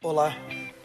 [0.00, 0.32] Olá,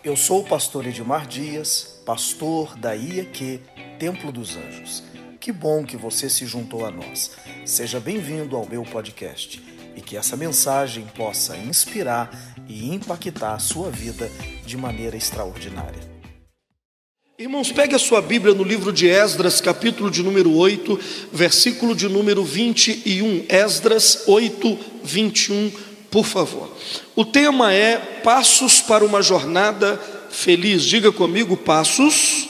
[0.04, 3.60] eu sou o pastor Edmar Dias, pastor da IEQ
[4.00, 5.04] Templo dos Anjos.
[5.40, 7.30] Que bom que você se juntou a nós.
[7.64, 9.62] Seja bem-vindo ao meu podcast
[9.96, 14.28] e que essa mensagem possa inspirar e impactar a sua vida
[14.66, 16.12] de maneira extraordinária.
[17.38, 21.00] Irmãos, pegue a sua Bíblia no livro de Esdras, capítulo de número 8,
[21.32, 23.46] versículo de número 21.
[23.48, 25.72] Esdras 8, 21,
[26.14, 26.70] por favor.
[27.16, 30.00] O tema é Passos para uma jornada
[30.30, 30.84] feliz.
[30.84, 32.48] Diga comigo, passos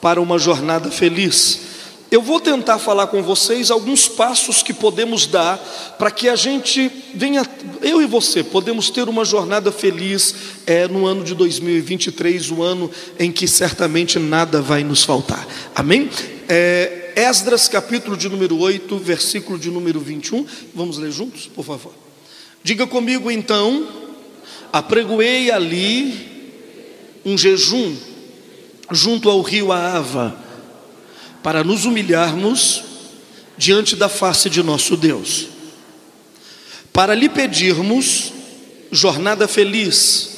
[0.00, 1.62] para uma jornada feliz.
[2.08, 5.58] Eu vou tentar falar com vocês alguns passos que podemos dar
[5.98, 7.44] para que a gente venha,
[7.82, 10.34] eu e você, podemos ter uma jornada feliz
[10.64, 15.46] é, no ano de 2023, o ano em que certamente nada vai nos faltar.
[15.74, 16.08] Amém?
[16.48, 20.46] É, Esdras, capítulo de número 8, versículo de número 21.
[20.72, 21.99] Vamos ler juntos, por favor.
[22.62, 23.88] Diga comigo então,
[24.72, 26.28] apregoei ali
[27.24, 27.96] um jejum
[28.90, 30.38] junto ao rio Aava
[31.42, 32.82] para nos humilharmos
[33.56, 35.48] diante da face de nosso Deus,
[36.92, 38.32] para lhe pedirmos
[38.90, 40.30] jornada feliz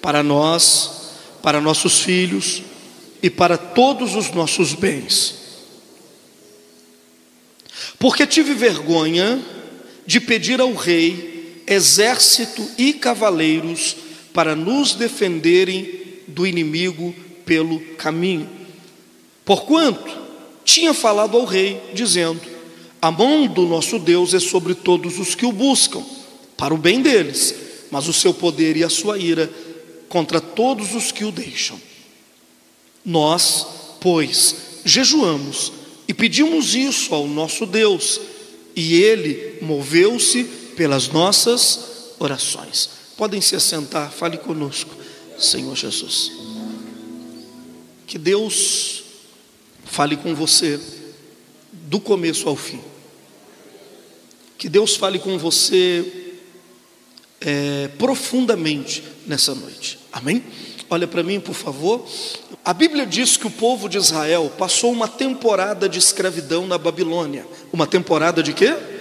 [0.00, 2.62] para nós, para nossos filhos
[3.22, 5.34] e para todos os nossos bens.
[7.98, 9.40] Porque tive vergonha
[10.06, 11.37] de pedir ao rei
[11.68, 13.96] exército e cavaleiros
[14.32, 15.88] para nos defenderem
[16.26, 18.48] do inimigo pelo caminho.
[19.44, 20.16] Porquanto
[20.64, 22.40] tinha falado ao rei, dizendo:
[23.00, 26.02] A mão do nosso Deus é sobre todos os que o buscam,
[26.56, 27.54] para o bem deles,
[27.90, 29.50] mas o seu poder e a sua ira
[30.08, 31.80] contra todos os que o deixam.
[33.04, 33.66] Nós,
[34.00, 35.72] pois, jejuamos
[36.06, 38.20] e pedimos isso ao nosso Deus,
[38.74, 40.46] e ele moveu-se
[40.78, 42.88] pelas nossas orações.
[43.16, 44.94] Podem se assentar, fale conosco,
[45.36, 46.30] Senhor Jesus.
[48.06, 49.02] Que Deus
[49.84, 50.78] fale com você
[51.72, 52.80] do começo ao fim.
[54.56, 56.36] Que Deus fale com você
[57.40, 59.98] é, profundamente nessa noite.
[60.12, 60.44] Amém?
[60.88, 62.06] Olha para mim, por favor.
[62.64, 67.44] A Bíblia diz que o povo de Israel passou uma temporada de escravidão na Babilônia.
[67.72, 68.97] Uma temporada de quê?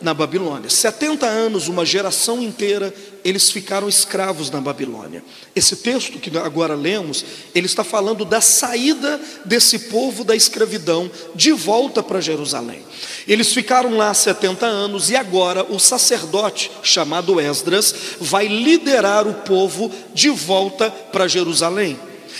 [0.00, 0.68] Na Babilônia.
[0.68, 5.24] 70 anos, uma geração inteira, eles ficaram escravos na Babilônia.
[5.54, 7.24] Esse texto que agora lemos,
[7.54, 12.82] ele está falando da saída desse povo da escravidão de volta para Jerusalém.
[13.26, 19.90] Eles ficaram lá 70 anos e agora o sacerdote chamado Esdras vai liderar o povo
[20.14, 21.98] de volta para Jerusalém.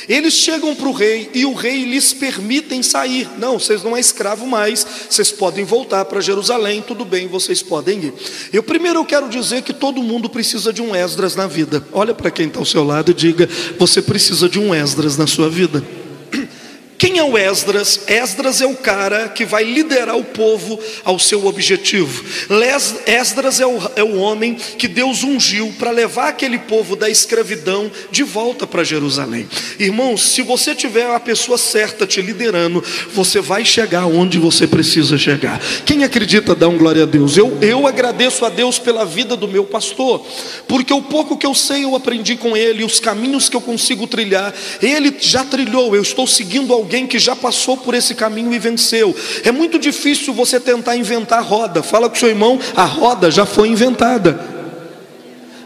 [0.09, 3.29] Eles chegam para o rei e o rei lhes permitem sair.
[3.39, 8.05] Não, vocês não é escravo mais, vocês podem voltar para Jerusalém, tudo bem, vocês podem
[8.05, 8.15] ir.
[8.53, 11.87] Eu primeiro eu quero dizer que todo mundo precisa de um Esdras na vida.
[11.93, 13.49] Olha para quem está ao seu lado e diga:
[13.79, 15.83] você precisa de um Esdras na sua vida.
[16.99, 18.01] Quem é o Esdras?
[18.07, 22.25] Esdras é o cara que vai liderar o povo ao seu objetivo.
[23.07, 27.91] Esdras é o, é o homem que Deus ungiu para levar aquele povo da escravidão
[28.11, 29.47] de volta para Jerusalém.
[29.79, 35.19] Irmãos, se você tiver a pessoa certa te liderando, você vai chegar onde você precisa
[35.19, 35.61] chegar.
[35.85, 37.37] Quem acredita, dá um glória a Deus.
[37.37, 40.27] Eu, eu agradeço a Deus pela vida do meu pastor,
[40.67, 44.07] porque o pouco que eu sei eu aprendi com ele, os caminhos que eu consigo
[44.07, 48.55] trilhar, ele já trilhou, eu estou seguindo ao alguém que já passou por esse caminho
[48.55, 49.15] e venceu.
[49.43, 51.83] É muito difícil você tentar inventar roda.
[51.83, 54.55] Fala com seu irmão, a roda já foi inventada.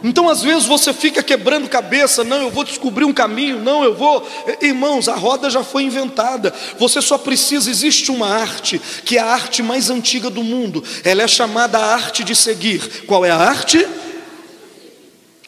[0.03, 3.95] Então, às vezes, você fica quebrando cabeça, não, eu vou descobrir um caminho, não, eu
[3.95, 4.27] vou.
[4.63, 6.55] Irmãos, a roda já foi inventada.
[6.79, 10.83] Você só precisa, existe uma arte, que é a arte mais antiga do mundo.
[11.05, 13.05] Ela é chamada a arte de seguir.
[13.07, 13.87] Qual é a arte?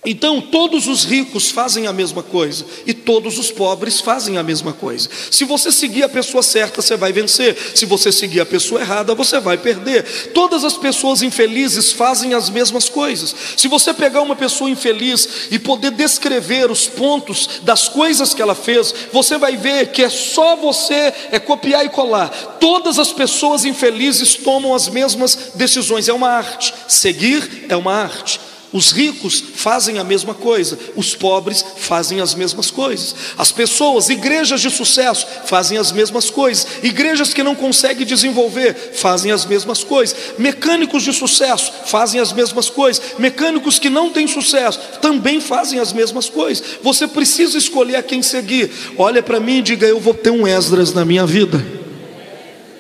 [0.05, 4.73] Então, todos os ricos fazem a mesma coisa e todos os pobres fazem a mesma
[4.73, 5.09] coisa.
[5.31, 7.57] Se você seguir a pessoa certa, você vai vencer.
[7.73, 10.03] Se você seguir a pessoa errada, você vai perder.
[10.35, 13.33] Todas as pessoas infelizes fazem as mesmas coisas.
[13.57, 18.57] Se você pegar uma pessoa infeliz e poder descrever os pontos das coisas que ela
[18.57, 22.29] fez, você vai ver que é só você é copiar e colar.
[22.59, 26.09] Todas as pessoas infelizes tomam as mesmas decisões.
[26.09, 26.75] É uma arte.
[26.89, 28.41] Seguir é uma arte.
[28.73, 33.15] Os ricos fazem a mesma coisa, os pobres fazem as mesmas coisas.
[33.37, 36.67] As pessoas, igrejas de sucesso, fazem as mesmas coisas.
[36.83, 40.17] Igrejas que não conseguem desenvolver, fazem as mesmas coisas.
[40.39, 43.03] Mecânicos de sucesso fazem as mesmas coisas.
[43.19, 46.65] Mecânicos que não têm sucesso também fazem as mesmas coisas.
[46.83, 48.71] Você precisa escolher a quem seguir.
[48.97, 51.63] Olha para mim e diga: Eu vou ter um Esdras na minha vida.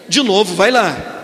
[0.09, 1.22] De novo, vai lá.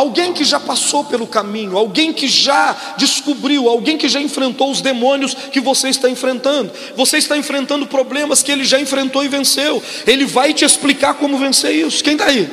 [0.00, 4.80] Alguém que já passou pelo caminho, alguém que já descobriu, alguém que já enfrentou os
[4.80, 6.72] demônios que você está enfrentando.
[6.96, 9.82] Você está enfrentando problemas que ele já enfrentou e venceu.
[10.06, 12.02] Ele vai te explicar como vencer isso.
[12.02, 12.50] Quem está aí?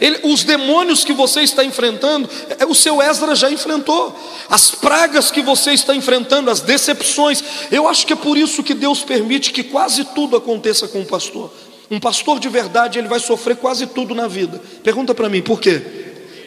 [0.00, 4.16] Ele, os demônios que você está enfrentando, é, o seu Esdras já enfrentou.
[4.48, 7.42] As pragas que você está enfrentando, as decepções.
[7.72, 11.06] Eu acho que é por isso que Deus permite que quase tudo aconteça com o
[11.06, 11.52] pastor.
[11.90, 14.62] Um pastor de verdade, ele vai sofrer quase tudo na vida.
[14.84, 16.03] Pergunta para mim, por quê?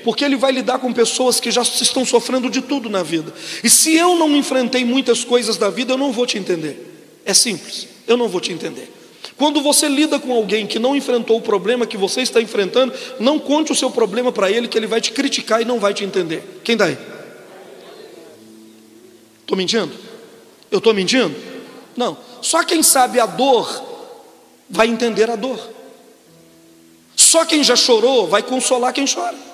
[0.08, 3.34] Porque ele vai lidar com pessoas que já estão sofrendo de tudo na vida.
[3.62, 7.20] E se eu não enfrentei muitas coisas da vida, eu não vou te entender.
[7.26, 8.90] É simples, eu não vou te entender.
[9.36, 13.38] Quando você lida com alguém que não enfrentou o problema que você está enfrentando, não
[13.38, 16.06] conte o seu problema para ele, que ele vai te criticar e não vai te
[16.06, 16.62] entender.
[16.64, 16.98] Quem daí?
[19.42, 19.92] Estou mentindo?
[20.72, 21.36] Eu estou mentindo?
[21.98, 22.18] Não.
[22.42, 23.84] Só quem sabe a dor
[24.70, 25.60] vai entender a dor.
[27.14, 29.47] Só quem já chorou vai consolar quem chora.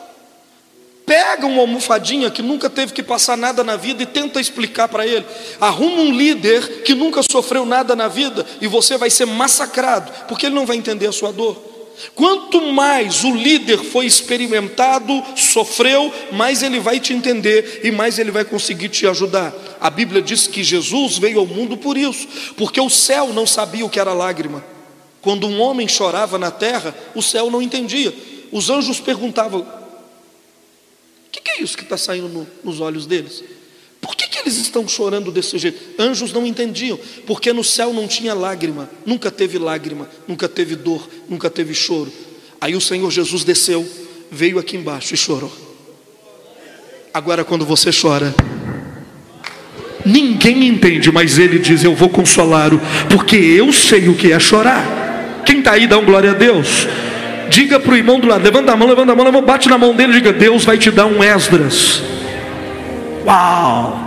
[1.06, 5.06] Pega uma almofadinha que nunca teve que passar nada na vida e tenta explicar para
[5.06, 5.26] ele.
[5.60, 10.46] Arruma um líder que nunca sofreu nada na vida e você vai ser massacrado, porque
[10.46, 11.74] ele não vai entender a sua dor.
[12.16, 18.32] Quanto mais o líder foi experimentado, sofreu, mais ele vai te entender e mais ele
[18.32, 19.54] vai conseguir te ajudar.
[19.80, 22.28] A Bíblia diz que Jesus veio ao mundo por isso,
[22.58, 24.64] porque o céu não sabia o que era lágrima.
[25.22, 28.14] Quando um homem chorava na terra, o céu não entendia.
[28.52, 29.66] Os anjos perguntavam:
[31.44, 33.44] que, é isso que está saindo no, nos olhos deles?
[34.02, 36.02] Por que, que eles estão chorando desse jeito?
[36.02, 41.08] Anjos não entendiam, porque no céu não tinha lágrima, nunca teve lágrima, nunca teve dor,
[41.30, 42.12] nunca teve choro.
[42.60, 43.88] Aí o Senhor Jesus desceu,
[44.30, 45.52] veio aqui embaixo e chorou.
[47.14, 48.34] Agora, quando você chora,
[50.06, 55.44] ninguém entende, mas ele diz: Eu vou consolá-lo, porque eu sei o que é chorar.
[55.46, 56.88] Quem está aí, dá um glória a Deus.
[57.54, 59.78] Diga para o irmão do lado, levanta a mão, levanta a mão, levanta, bate na
[59.78, 62.02] mão dele diga: Deus vai te dar um Esdras.
[63.24, 64.00] Uau!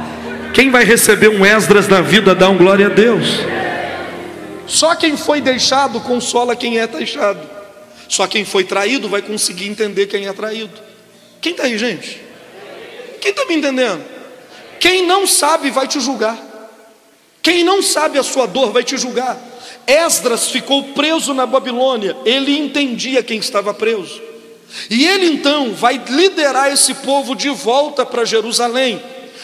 [0.52, 3.38] Quem vai receber um Esdras na vida, dá um glória a Deus.
[4.66, 7.38] Só quem foi deixado consola quem é deixado.
[8.08, 10.74] Só quem foi traído vai conseguir entender quem é traído.
[11.40, 12.20] Quem está aí, gente?
[13.20, 14.02] Quem está me entendendo?
[14.80, 16.36] Quem não sabe vai te julgar.
[17.40, 19.38] Quem não sabe a sua dor vai te julgar.
[19.86, 24.20] Esdras ficou preso na Babilônia, ele entendia quem estava preso.
[24.90, 29.00] E ele então vai liderar esse povo de volta para Jerusalém.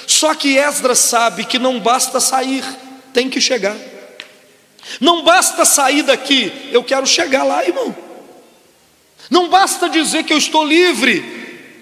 [0.07, 2.65] Só que Esdras sabe que não basta sair,
[3.13, 3.77] tem que chegar.
[5.01, 7.95] Não basta sair daqui, eu quero chegar lá, irmão.
[9.31, 11.25] Não basta dizer que eu estou livre,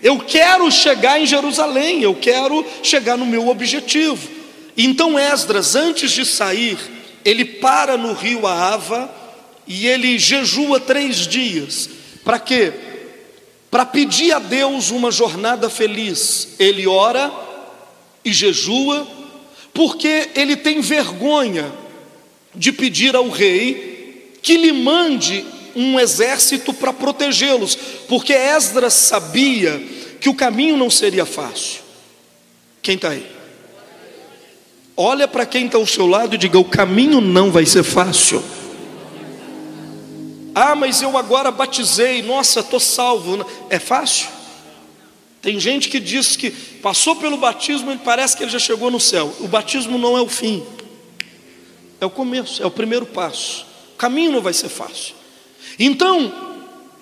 [0.02, 4.28] eu quero chegar em Jerusalém, eu quero chegar no meu objetivo.
[4.76, 6.78] Então Esdras, antes de sair,
[7.24, 9.10] ele para no rio Aava
[9.66, 11.88] e ele jejua três dias.
[12.24, 12.72] Para quê?
[13.70, 16.48] Para pedir a Deus uma jornada feliz.
[16.58, 17.32] Ele ora
[18.24, 19.06] e jejua,
[19.72, 21.72] porque ele tem vergonha
[22.54, 25.44] de pedir ao rei que lhe mande
[25.76, 27.76] um exército para protegê-los,
[28.08, 29.80] porque Esdras sabia
[30.20, 31.80] que o caminho não seria fácil.
[32.82, 33.39] Quem está aí?
[35.02, 38.44] Olha para quem está ao seu lado e diga: o caminho não vai ser fácil.
[40.54, 43.46] Ah, mas eu agora batizei, nossa, estou salvo.
[43.70, 44.28] É fácil?
[45.40, 49.00] Tem gente que diz que passou pelo batismo e parece que ele já chegou no
[49.00, 49.34] céu.
[49.40, 50.62] O batismo não é o fim,
[51.98, 53.64] é o começo, é o primeiro passo.
[53.94, 55.14] O caminho não vai ser fácil.
[55.78, 56.30] Então,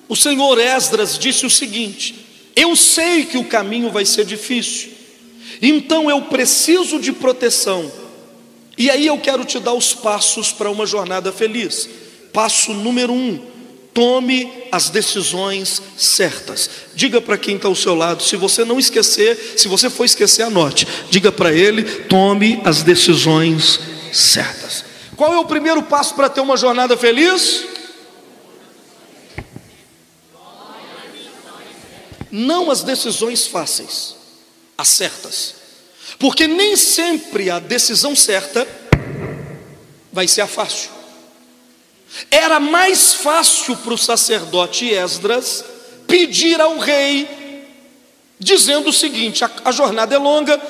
[0.09, 2.15] o Senhor Esdras disse o seguinte:
[2.55, 4.98] Eu sei que o caminho vai ser difícil,
[5.61, 7.91] então eu preciso de proteção.
[8.79, 11.89] E aí eu quero te dar os passos para uma jornada feliz.
[12.33, 13.41] Passo número um:
[13.93, 16.71] tome as decisões certas.
[16.95, 20.43] Diga para quem está ao seu lado, se você não esquecer, se você for esquecer,
[20.43, 20.87] anote.
[21.11, 23.81] Diga para ele: tome as decisões
[24.13, 24.85] certas.
[25.17, 27.65] Qual é o primeiro passo para ter uma jornada feliz?
[32.31, 34.18] Não as decisões fáceis
[34.79, 35.57] as certas.
[36.21, 38.67] Porque nem sempre a decisão certa
[40.13, 40.91] vai ser a fácil.
[42.31, 45.65] Era mais fácil para o sacerdote Esdras
[46.07, 47.67] pedir ao rei,
[48.39, 50.61] dizendo o seguinte: a, a jornada é longa,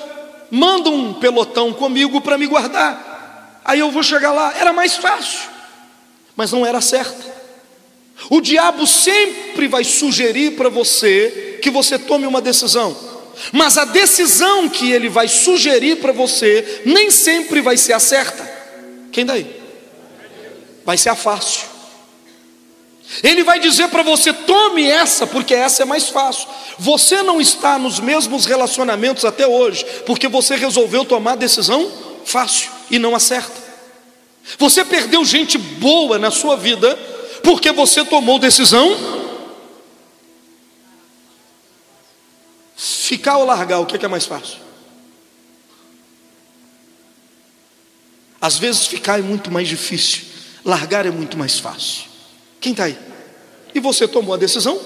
[0.50, 4.53] manda um pelotão comigo para me guardar, aí eu vou chegar lá.
[4.59, 5.49] Era mais fácil,
[6.35, 7.38] mas não era certa.
[8.29, 13.08] O diabo sempre vai sugerir para você que você tome uma decisão.
[13.52, 18.49] Mas a decisão que ele vai sugerir para você nem sempre vai ser a certa.
[19.12, 19.47] Quem daí?
[20.85, 21.68] Vai ser a fácil.
[23.23, 26.49] Ele vai dizer para você: tome essa, porque essa é mais fácil.
[26.78, 31.90] Você não está nos mesmos relacionamentos até hoje, porque você resolveu tomar decisão
[32.25, 33.68] fácil e não acerta.
[34.59, 36.97] Você perdeu gente boa na sua vida,
[37.42, 39.28] porque você tomou decisão.
[43.09, 44.59] Ficar ou largar, o que é, que é mais fácil?
[48.38, 50.25] Às vezes ficar é muito mais difícil,
[50.62, 52.05] largar é muito mais fácil.
[52.61, 52.99] Quem está aí?
[53.75, 54.79] E você tomou a decisão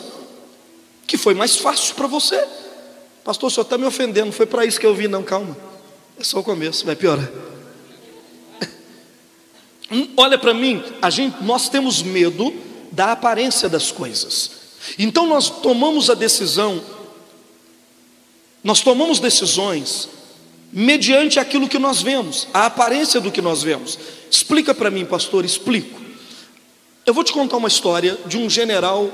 [1.04, 2.46] que foi mais fácil para você.
[3.24, 5.56] Pastor, o senhor está me ofendendo, não foi para isso que eu vim, não, calma.
[6.16, 7.28] É só o começo, vai piorar.
[9.90, 12.54] Hum, olha para mim, a gente, nós temos medo
[12.92, 14.52] da aparência das coisas.
[14.96, 16.82] Então nós tomamos a decisão,
[18.62, 20.08] nós tomamos decisões
[20.72, 23.98] mediante aquilo que nós vemos, a aparência do que nós vemos.
[24.30, 26.00] Explica para mim, pastor, explico.
[27.04, 29.10] Eu vou te contar uma história de um general.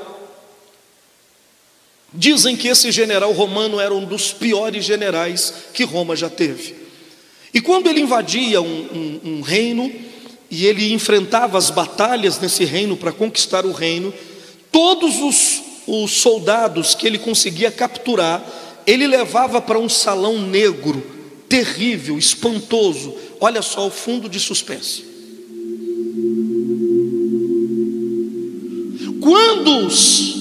[2.12, 6.76] Dizem que esse general romano era um dos piores generais que Roma já teve.
[7.52, 9.90] E quando ele invadia um, um, um reino
[10.50, 14.12] e ele enfrentava as batalhas nesse reino para conquistar o reino,
[14.71, 18.45] todos os, os soldados que ele conseguia capturar,
[18.88, 21.04] ele levava para um salão negro
[21.47, 23.14] terrível, espantoso.
[23.38, 25.04] Olha só o fundo de suspense.
[29.21, 30.37] Quando os,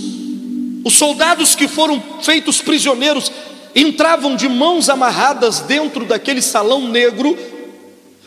[0.85, 3.29] os soldados que foram feitos prisioneiros
[3.75, 7.37] entravam de mãos amarradas dentro daquele salão negro,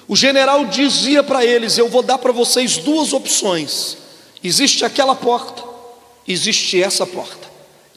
[0.07, 3.97] o general dizia para eles: Eu vou dar para vocês duas opções.
[4.45, 5.65] Existe aquela porta,
[6.29, 7.49] existe essa porta.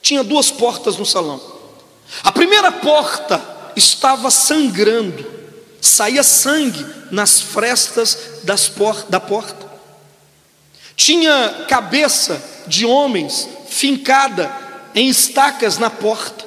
[0.02, 1.53] Tinha duas portas no salão.
[2.22, 3.42] A primeira porta
[3.76, 5.26] estava sangrando,
[5.82, 8.18] saía sangue nas frestas
[8.76, 9.66] por da porta.
[10.96, 14.52] Tinha cabeça de homens fincada
[14.94, 16.46] em estacas na porta.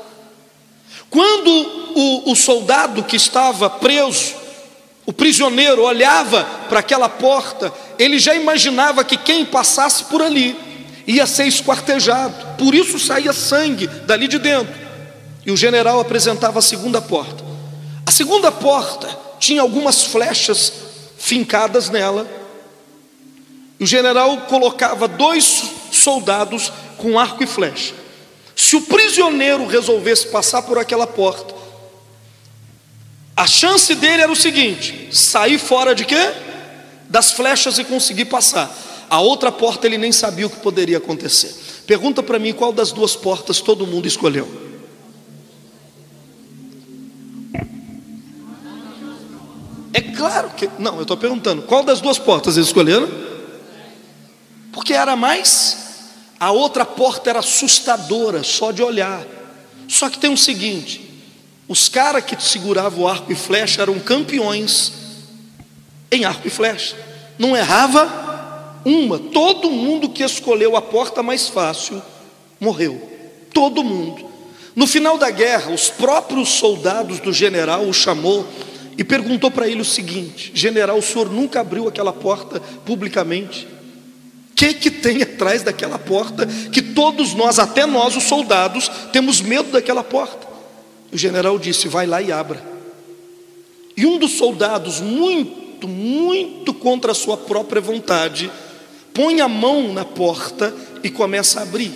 [1.11, 1.51] Quando
[1.95, 4.35] o, o soldado que estava preso,
[5.05, 10.57] o prisioneiro, olhava para aquela porta, ele já imaginava que quem passasse por ali
[11.07, 14.86] ia ser esquartejado, por isso saía sangue dali de dentro.
[15.47, 17.45] E o general apresentava a segunda porta.
[18.05, 20.73] A segunda porta tinha algumas flechas
[21.17, 22.29] fincadas nela.
[23.79, 25.62] E o general colocava dois
[25.93, 27.95] soldados com arco e flecha.
[28.57, 31.55] Se o prisioneiro resolvesse passar por aquela porta,
[33.37, 36.33] a chance dele era o seguinte: sair fora de quê?
[37.09, 38.75] Das flechas e conseguir passar.
[39.09, 41.55] A outra porta ele nem sabia o que poderia acontecer.
[41.87, 44.67] Pergunta para mim qual das duas portas todo mundo escolheu.
[49.97, 50.69] É claro que.
[50.79, 53.09] Não, eu estou perguntando: qual das duas portas eles escolheram?
[54.71, 55.87] Porque era mais.
[56.38, 59.25] A outra porta era assustadora, só de olhar.
[59.88, 61.00] Só que tem o seguinte:
[61.67, 64.93] os caras que seguravam o arco e flecha eram campeões
[66.12, 66.95] em arco e flecha.
[67.38, 69.19] Não errava uma.
[69.19, 72.03] Todo mundo que escolheu a porta mais fácil
[72.61, 73.00] morreu.
[73.50, 74.29] Todo mundo.
[74.75, 78.47] No final da guerra, os próprios soldados do general o chamou
[78.99, 83.67] e perguntou para ele o seguinte: General, o senhor nunca abriu aquela porta publicamente?
[84.53, 89.43] O que, que tem atrás daquela porta que todos nós, até nós, os soldados, temos
[89.43, 90.47] medo daquela porta?
[91.12, 92.62] O general disse: Vai lá e abra.
[93.97, 98.50] E um dos soldados, muito, muito contra a sua própria vontade,
[99.12, 101.93] põe a mão na porta e começa a abrir.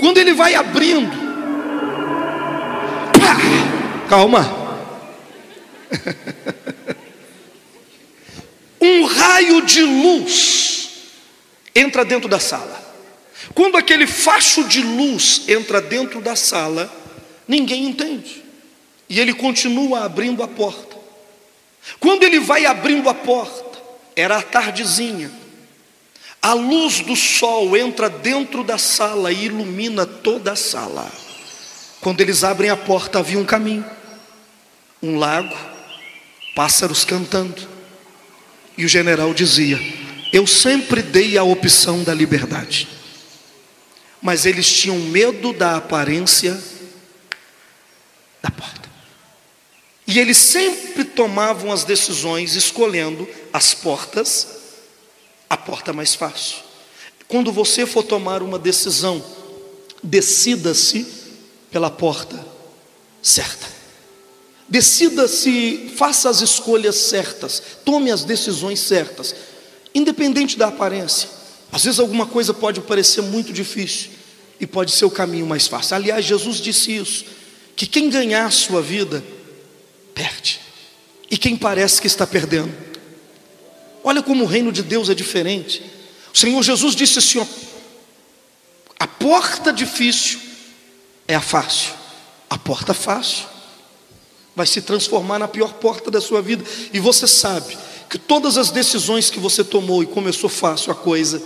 [0.00, 1.23] Quando ele vai abrindo,
[4.08, 4.64] Calma.
[8.80, 10.90] um raio de luz
[11.74, 12.82] entra dentro da sala.
[13.54, 16.92] Quando aquele facho de luz entra dentro da sala,
[17.46, 18.42] ninguém entende.
[19.08, 20.96] E ele continua abrindo a porta.
[22.00, 23.78] Quando ele vai abrindo a porta,
[24.16, 25.30] era a tardezinha.
[26.40, 31.10] A luz do sol entra dentro da sala e ilumina toda a sala.
[32.04, 33.82] Quando eles abrem a porta, havia um caminho,
[35.02, 35.56] um lago,
[36.54, 37.66] pássaros cantando.
[38.76, 39.80] E o general dizia:
[40.30, 42.86] Eu sempre dei a opção da liberdade.
[44.20, 46.62] Mas eles tinham medo da aparência
[48.42, 48.90] da porta.
[50.06, 54.46] E eles sempre tomavam as decisões escolhendo as portas,
[55.48, 56.58] a porta mais fácil.
[57.26, 59.24] Quando você for tomar uma decisão,
[60.02, 61.23] decida-se
[61.74, 62.46] pela porta
[63.20, 63.66] certa.
[64.68, 69.34] Decida se faça as escolhas certas, tome as decisões certas.
[69.92, 71.28] independente da aparência.
[71.72, 74.10] Às vezes alguma coisa pode parecer muito difícil
[74.60, 75.96] e pode ser o caminho mais fácil.
[75.96, 77.24] Aliás, Jesus disse isso:
[77.74, 79.24] que quem ganhar a sua vida,
[80.14, 80.60] perde,
[81.28, 82.72] e quem parece que está perdendo.
[84.04, 85.82] Olha como o reino de Deus é diferente.
[86.32, 87.46] O Senhor Jesus disse assim: ó,
[88.98, 90.43] a porta difícil
[91.26, 91.92] é a fácil,
[92.48, 93.46] a porta fácil
[94.54, 97.76] vai se transformar na pior porta da sua vida, e você sabe
[98.08, 101.42] que todas as decisões que você tomou e começou fácil a coisa,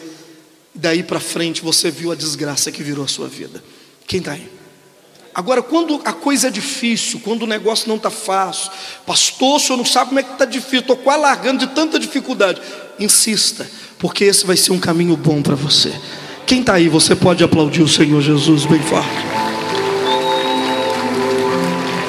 [0.74, 3.64] daí para frente você viu a desgraça que virou a sua vida.
[4.06, 4.58] Quem está aí?
[5.34, 8.72] Agora, quando a coisa é difícil, quando o negócio não está fácil,
[9.06, 11.98] pastor, o senhor não sabe como é que está difícil, estou quase largando de tanta
[11.98, 12.60] dificuldade.
[12.98, 15.92] Insista, porque esse vai ser um caminho bom para você.
[16.44, 19.47] Quem está aí, você pode aplaudir o Senhor Jesus bem forte.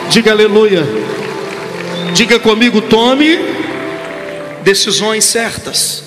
[0.09, 0.83] Diga aleluia.
[2.15, 3.37] Diga comigo, tome
[4.63, 6.03] decisões certas.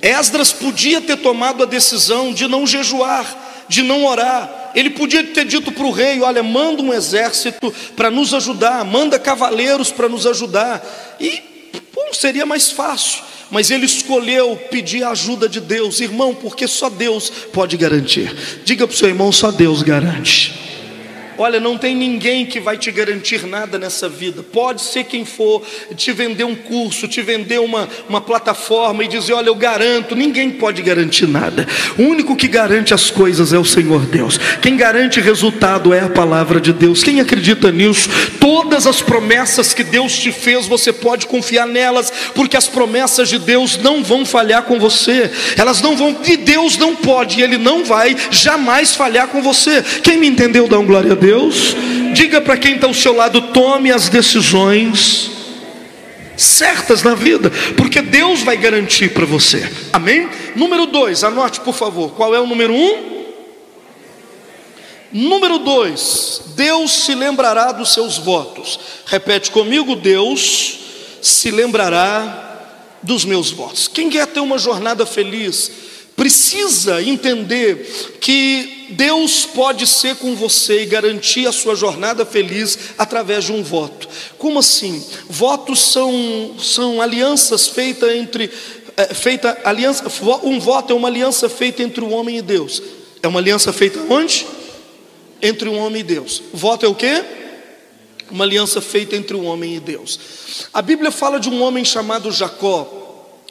[0.00, 4.70] Esdras podia ter tomado a decisão de não jejuar, de não orar.
[4.72, 9.18] Ele podia ter dito para o rei: Olha, manda um exército para nos ajudar, manda
[9.18, 11.16] cavaleiros para nos ajudar.
[11.18, 11.42] E
[11.92, 13.20] bom, seria mais fácil.
[13.50, 18.32] Mas ele escolheu pedir a ajuda de Deus, irmão, porque só Deus pode garantir.
[18.64, 20.73] Diga para o seu irmão: só Deus garante.
[21.36, 24.42] Olha, não tem ninguém que vai te garantir nada nessa vida.
[24.42, 25.62] Pode ser quem for,
[25.96, 30.14] te vender um curso, te vender uma, uma plataforma e dizer: Olha, eu garanto.
[30.14, 31.66] Ninguém pode garantir nada.
[31.98, 34.38] O único que garante as coisas é o Senhor Deus.
[34.62, 37.02] Quem garante resultado é a palavra de Deus.
[37.02, 38.08] Quem acredita nisso?
[38.38, 43.38] Todas as promessas que Deus te fez, você pode confiar nelas, porque as promessas de
[43.38, 45.30] Deus não vão falhar com você.
[45.56, 49.82] Elas não vão, e Deus não pode, e Ele não vai jamais falhar com você.
[50.02, 51.23] Quem me entendeu, dá um glória a Deus.
[51.24, 51.74] Deus,
[52.12, 55.30] diga para quem está ao seu lado: tome as decisões
[56.36, 60.28] certas na vida, porque Deus vai garantir para você, amém?
[60.54, 63.14] Número dois, anote por favor, qual é o número um?
[65.10, 68.78] Número dois, Deus se lembrará dos seus votos.
[69.06, 70.78] Repete comigo: Deus
[71.22, 73.88] se lembrará dos meus votos.
[73.88, 75.70] Quem quer ter uma jornada feliz,
[76.16, 83.44] precisa entender que Deus pode ser com você e garantir a sua jornada feliz através
[83.44, 84.08] de um voto.
[84.38, 85.04] Como assim?
[85.28, 88.50] Votos são, são alianças feitas entre
[88.96, 90.04] é, feita aliança,
[90.44, 92.82] um voto é uma aliança feita entre o homem e Deus.
[93.22, 94.46] É uma aliança feita onde?
[95.42, 96.42] Entre o homem e Deus.
[96.52, 97.24] Voto é o quê?
[98.30, 100.18] Uma aliança feita entre o homem e Deus.
[100.72, 103.03] A Bíblia fala de um homem chamado Jacó.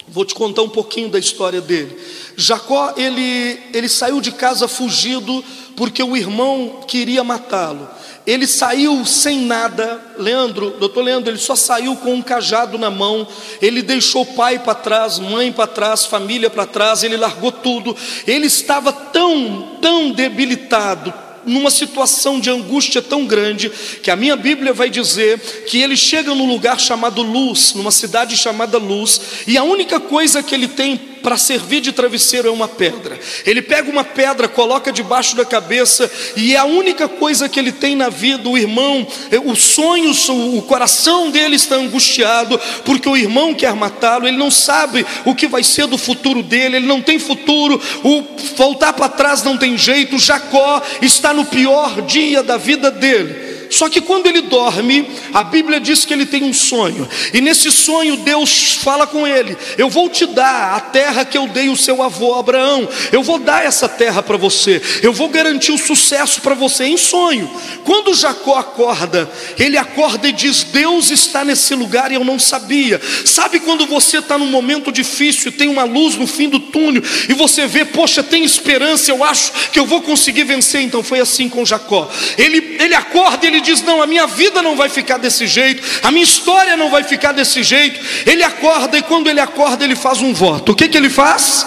[0.07, 1.97] Vou te contar um pouquinho da história dele.
[2.35, 5.43] Jacó, ele, ele saiu de casa fugido
[5.75, 7.89] porque o irmão queria matá-lo.
[8.25, 13.27] Ele saiu sem nada, Leandro, doutor Leandro, ele só saiu com um cajado na mão.
[13.61, 17.95] Ele deixou pai para trás, mãe para trás, família para trás, ele largou tudo.
[18.25, 21.13] Ele estava tão, tão debilitado,
[21.45, 26.33] numa situação de angústia tão grande, que a minha Bíblia vai dizer que ele chega
[26.33, 31.12] num lugar chamado Luz, numa cidade chamada Luz, e a única coisa que ele tem
[31.23, 33.17] para servir de travesseiro é uma pedra.
[33.45, 37.71] Ele pega uma pedra, coloca debaixo da cabeça, e é a única coisa que ele
[37.71, 38.47] tem na vida.
[38.49, 44.27] O irmão, é, os sonhos, o coração dele está angustiado, porque o irmão quer matá-lo,
[44.27, 48.23] ele não sabe o que vai ser do futuro dele, ele não tem futuro, o
[48.55, 50.19] voltar para trás não tem jeito.
[50.19, 53.52] Jacó está no pior dia da vida dele.
[53.73, 57.71] Só que quando ele dorme, a Bíblia diz que ele tem um sonho, e nesse
[57.71, 61.75] sonho Deus fala com ele: Eu vou te dar a terra que eu dei o
[61.75, 66.39] seu avô Abraão, eu vou dar essa terra para você, eu vou garantir o sucesso
[66.41, 67.49] para você em sonho.
[67.83, 73.01] Quando Jacó acorda, ele acorda e diz: Deus está nesse lugar e eu não sabia.
[73.25, 77.33] Sabe quando você está num momento difícil, tem uma luz no fim do túnel, e
[77.33, 80.81] você vê, poxa, tem esperança, eu acho que eu vou conseguir vencer.
[80.81, 82.07] Então foi assim com Jacó.
[82.37, 85.81] Ele, ele acorda e ele diz: Não, a minha vida não vai ficar desse jeito,
[86.03, 87.99] a minha história não vai ficar desse jeito.
[88.25, 90.73] Ele acorda e quando ele acorda, ele faz um voto.
[90.73, 91.65] O que, que ele faz?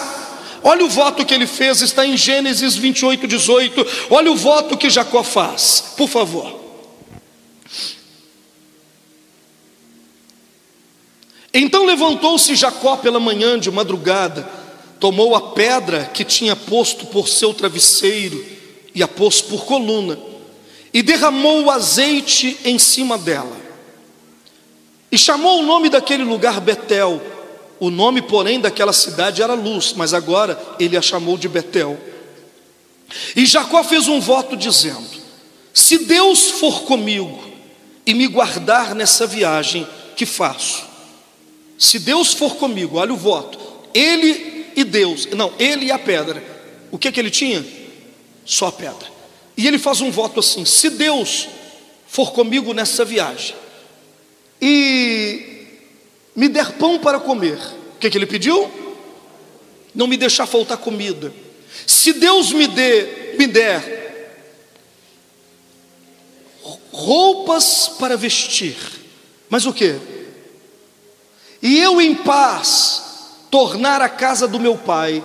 [0.62, 3.86] Olha o voto que ele fez, está em Gênesis 28, 18.
[4.10, 6.60] Olha o voto que Jacó faz, por favor.
[11.54, 14.48] Então levantou-se Jacó pela manhã de madrugada,
[15.00, 18.44] tomou a pedra que tinha posto por seu travesseiro
[18.94, 20.35] e a pôs por coluna
[20.96, 23.54] e derramou o azeite em cima dela.
[25.12, 27.20] E chamou o nome daquele lugar Betel.
[27.78, 32.00] O nome, porém, daquela cidade era Luz, mas agora ele a chamou de Betel.
[33.36, 35.06] E Jacó fez um voto dizendo:
[35.74, 37.44] Se Deus for comigo
[38.06, 40.82] e me guardar nessa viagem que faço,
[41.78, 43.58] se Deus for comigo, olha o voto,
[43.92, 46.42] ele e Deus, não, ele e a pedra.
[46.90, 47.62] O que que ele tinha?
[48.46, 49.15] Só a pedra.
[49.56, 51.48] E ele faz um voto assim: se Deus
[52.06, 53.54] for comigo nessa viagem
[54.60, 55.66] e
[56.34, 57.58] me der pão para comer,
[57.94, 58.70] o que que ele pediu?
[59.94, 61.32] Não me deixar faltar comida.
[61.86, 63.96] Se Deus me dê, me der
[66.92, 68.76] roupas para vestir,
[69.50, 69.98] mas o que?
[71.62, 73.02] E eu em paz
[73.50, 75.24] tornar a casa do meu pai,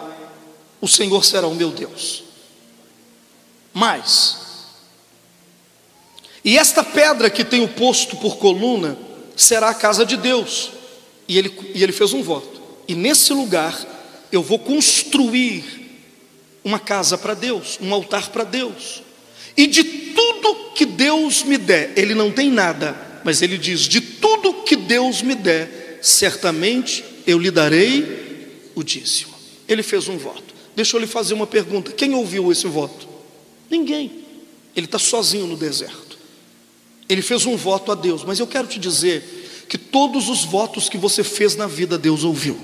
[0.79, 2.30] o Senhor será o meu Deus.
[3.73, 4.41] Mas,
[6.43, 8.97] e esta pedra que tem o posto por coluna
[9.35, 10.71] será a casa de Deus.
[11.27, 12.61] E ele, e ele fez um voto.
[12.87, 13.77] E nesse lugar
[14.31, 15.63] eu vou construir
[16.63, 19.03] uma casa para Deus, um altar para Deus.
[19.55, 24.01] E de tudo que Deus me der, ele não tem nada, mas ele diz: de
[24.01, 29.33] tudo que Deus me der, certamente eu lhe darei o dízimo.
[29.67, 30.55] Ele fez um voto.
[30.75, 33.10] Deixa eu lhe fazer uma pergunta: quem ouviu esse voto?
[33.71, 34.11] Ninguém.
[34.75, 36.17] Ele está sozinho no deserto.
[37.07, 40.89] Ele fez um voto a Deus, mas eu quero te dizer que todos os votos
[40.89, 42.59] que você fez na vida, Deus ouviu.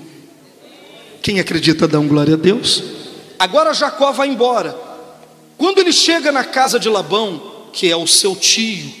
[1.22, 2.82] Quem acredita, dá um glória a Deus.
[3.38, 4.78] Agora Jacó vai embora.
[5.56, 8.92] Quando ele chega na casa de Labão, que é o seu tio,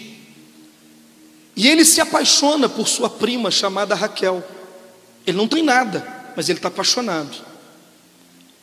[1.54, 4.42] e ele se apaixona por sua prima chamada Raquel.
[5.26, 7.36] Ele não tem nada, mas ele está apaixonado.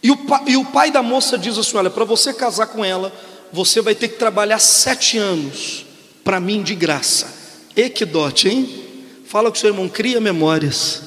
[0.02, 2.86] E o, pai, e o pai da moça diz assim: Olha, para você casar com
[2.86, 3.12] ela,
[3.56, 5.86] você vai ter que trabalhar sete anos
[6.26, 7.34] para mim de graça.
[7.74, 8.84] E que dote, hein?
[9.26, 11.02] Fala com seu irmão, cria memórias.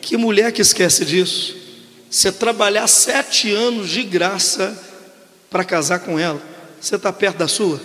[0.00, 1.56] Que mulher que esquece disso?
[2.08, 4.80] Você trabalhar sete anos de graça
[5.50, 6.40] para casar com ela,
[6.80, 7.80] você está perto da sua?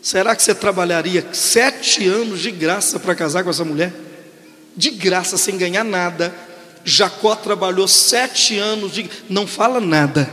[0.00, 3.92] Será que você trabalharia sete anos de graça para casar com essa mulher?
[4.74, 6.34] De graça, sem ganhar nada.
[6.84, 9.10] Jacó trabalhou sete anos de.
[9.28, 10.30] Não fala nada,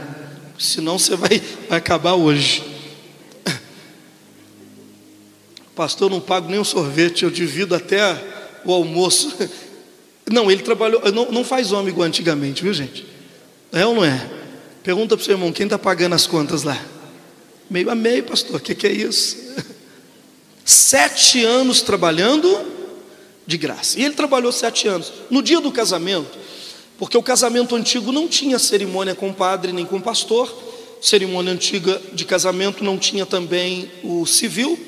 [0.64, 2.64] senão você vai, vai acabar hoje.
[5.76, 8.00] Pastor, não pago nem um sorvete, eu divido até
[8.64, 9.34] o almoço.
[10.32, 13.06] Não, ele trabalhou, não, não faz homem igual antigamente, viu gente?
[13.72, 14.30] É ou não é?
[14.82, 16.80] Pergunta para o seu irmão, quem está pagando as contas lá?
[17.70, 19.38] Meio a meio, pastor, o que, que é isso?
[20.64, 22.66] Sete anos trabalhando
[23.46, 24.00] de graça.
[24.00, 25.12] E ele trabalhou sete anos.
[25.30, 26.38] No dia do casamento,
[26.98, 30.54] porque o casamento antigo não tinha cerimônia com padre nem com pastor,
[31.02, 34.80] cerimônia antiga de casamento não tinha também o civil,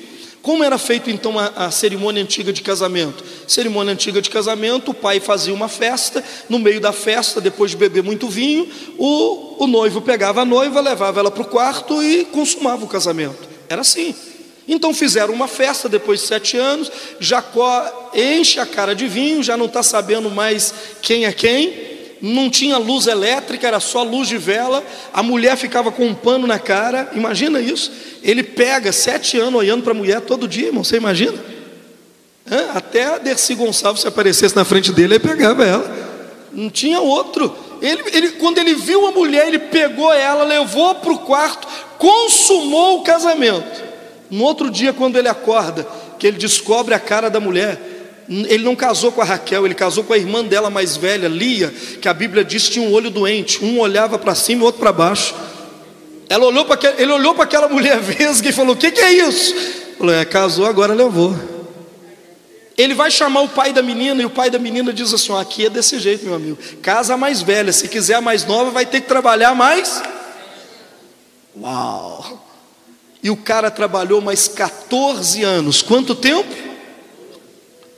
[0.46, 3.24] como era feito então a, a, cerimônia antiga de casamento?
[3.48, 7.76] Cerimônia antiga de casamento, o pai fazia uma festa, no meio da festa, depois de
[7.76, 12.24] beber muito vinho, o, o noivo pegava a noiva, levava ela para o quarto e
[12.26, 13.48] consumava o casamento.
[13.68, 14.14] Era assim.
[14.68, 19.56] Então fizeram uma festa depois de sete anos, Jacó enche a cara de vinho, já
[19.56, 24.38] não está sabendo mais quem é quem, não tinha luz elétrica, era só luz de
[24.38, 27.92] vela, a mulher ficava com um pano na cara, imagina isso.
[28.22, 31.38] Ele pega sete anos olhando para a mulher todo dia, irmão, você imagina?
[32.50, 32.70] Hã?
[32.74, 36.06] Até a Dercy Gonçalves, se aparecesse na frente dele, ele pegava ela.
[36.52, 37.54] Não tinha outro.
[37.82, 42.98] Ele, ele, quando ele viu a mulher, ele pegou ela, levou para o quarto, consumou
[42.98, 43.84] o casamento.
[44.30, 45.86] No outro dia, quando ele acorda,
[46.18, 47.95] que ele descobre a cara da mulher,
[48.28, 51.72] ele não casou com a Raquel, ele casou com a irmã dela mais velha, Lia,
[52.00, 54.66] que a Bíblia diz que tinha um olho doente, um olhava para cima e o
[54.66, 55.34] outro para baixo.
[56.28, 59.12] Ela olhou para ele olhou para aquela mulher vesga e falou: O que, que é
[59.12, 59.54] isso?
[59.96, 61.36] Falou: É, casou, agora levou.
[62.76, 65.40] Ele vai chamar o pai da menina e o pai da menina diz assim: ó,
[65.40, 66.58] Aqui é desse jeito, meu amigo.
[66.82, 70.02] Casa mais velha, se quiser a mais nova, vai ter que trabalhar mais.
[71.58, 72.44] Uau!
[73.22, 75.80] E o cara trabalhou mais 14 anos.
[75.80, 76.65] Quanto tempo?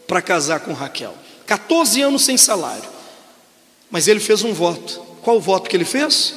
[0.09, 1.15] Para casar com Raquel.
[1.47, 2.89] 14 anos sem salário.
[3.91, 5.01] Mas ele fez um voto.
[5.23, 6.35] Qual o voto que ele fez?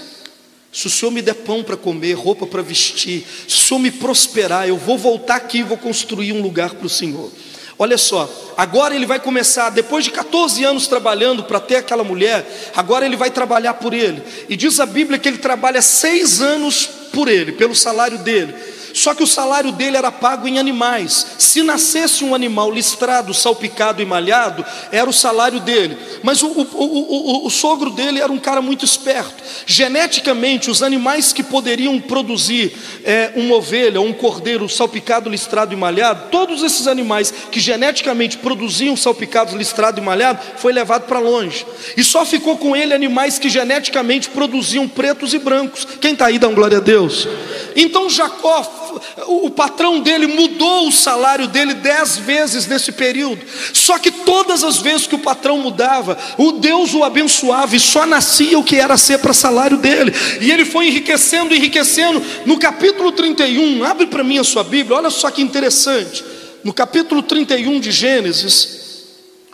[0.72, 3.92] Se o Senhor me der pão para comer, roupa para vestir, se o Senhor me
[3.92, 7.30] prosperar, eu vou voltar aqui e vou construir um lugar para o Senhor.
[7.78, 12.72] Olha só, agora ele vai começar, depois de 14 anos trabalhando para ter aquela mulher,
[12.76, 14.22] agora ele vai trabalhar por ele.
[14.48, 18.54] E diz a Bíblia que ele trabalha seis anos por ele, pelo salário dele.
[18.94, 21.36] Só que o salário dele era pago em animais.
[21.38, 25.98] Se nascesse um animal listrado, salpicado e malhado, era o salário dele.
[26.24, 29.44] Mas o, o, o, o, sogro dele era um cara muito esperto.
[29.66, 32.74] Geneticamente, os animais que poderiam produzir
[33.04, 38.96] é, uma ovelha, um cordeiro salpicado, listrado e malhado, todos esses animais que geneticamente produziam
[38.96, 41.66] salpicado, listrado e malhado, foi levado para longe.
[41.96, 45.88] E só ficou com ele animais que geneticamente produziam pretos e brancos.
[46.00, 47.28] Quem está aí, dá um glória a Deus.
[47.76, 48.81] Então Jacó,
[49.28, 53.42] o patrão dele mudou o salário dele dez vezes nesse período.
[53.74, 58.06] Só que todas as vezes que o patrão mudava, o Deus o abençoava e só
[58.06, 60.14] nascia o que era ser para salário dele.
[60.40, 62.22] E ele foi enriquecendo, enriquecendo.
[62.46, 66.24] No capítulo 31, abre para mim a sua Bíblia, olha só que interessante.
[66.64, 68.81] No capítulo 31 de Gênesis,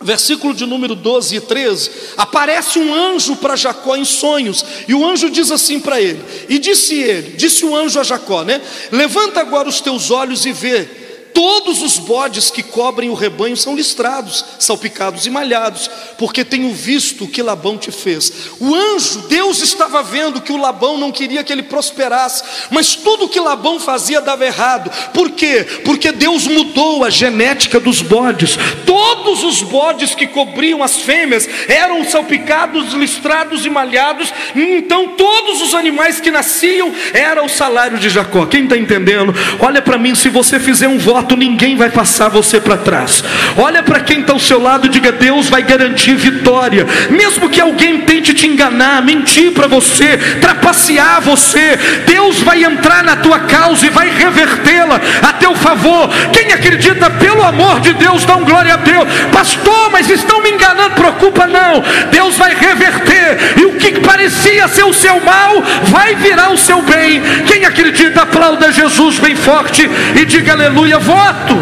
[0.01, 5.05] versículo de número 12 e 13, aparece um anjo para Jacó em sonhos, e o
[5.05, 8.61] anjo diz assim para ele: E disse ele, disse o anjo a Jacó, né?
[8.91, 11.06] Levanta agora os teus olhos e vê
[11.37, 17.25] Todos os bodes que cobrem o rebanho são listrados, salpicados e malhados, porque tenho visto
[17.25, 18.49] o que Labão te fez.
[18.59, 23.29] O anjo, Deus estava vendo que o Labão não queria que ele prosperasse, mas tudo
[23.29, 24.89] que Labão fazia dava errado.
[25.13, 25.63] Por quê?
[25.85, 28.57] Porque Deus mudou a genética dos bodes.
[28.83, 34.33] Todos os bodes que cobriam as fêmeas eram salpicados, listrados e malhados.
[34.55, 38.47] Então todos os animais que nasciam era o salário de Jacó.
[38.47, 39.35] Quem está entendendo?
[39.59, 43.23] Olha para mim, se você fizer um voto ninguém vai passar você para trás.
[43.57, 46.85] Olha para quem está ao seu lado diga: Deus vai garantir vitória.
[47.09, 53.15] Mesmo que alguém tente te enganar, mentir para você, trapacear você, Deus vai entrar na
[53.15, 56.09] tua causa e vai revertê-la a teu favor.
[56.31, 59.07] Quem acredita, pelo amor de Deus, dá um glória a Deus.
[59.31, 61.83] Pastor, mas estão me enganando, preocupa não.
[62.11, 63.37] Deus vai reverter.
[63.57, 67.21] E o que parecia ser o seu mal, vai virar o seu bem.
[67.45, 71.55] Quem acredita, aplauda Jesus bem forte e diga aleluia voto.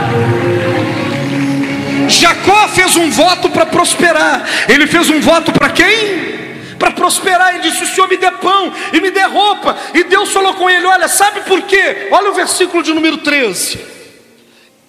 [2.08, 4.44] Jacó fez um voto para prosperar.
[4.68, 6.76] Ele fez um voto para quem?
[6.78, 7.56] Para prosperar.
[7.56, 9.76] Ele disse: O Senhor me dê pão e me dê roupa.
[9.94, 12.10] E Deus falou com ele: Olha, sabe por quê?
[12.12, 13.95] Olha o versículo de número 13.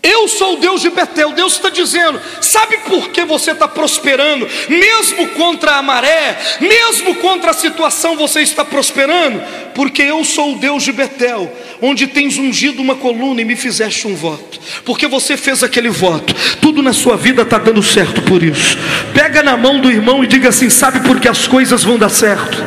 [0.07, 1.33] Eu sou o Deus de Betel.
[1.33, 4.49] Deus está dizendo: sabe por que você está prosperando?
[4.69, 9.43] Mesmo contra a maré, mesmo contra a situação, você está prosperando?
[9.75, 14.07] Porque eu sou o Deus de Betel, onde tens ungido uma coluna e me fizeste
[14.07, 14.61] um voto.
[14.85, 18.79] Porque você fez aquele voto, tudo na sua vida está dando certo por isso.
[19.13, 22.11] Pega na mão do irmão e diga assim: sabe por que as coisas vão dar
[22.11, 22.65] certo?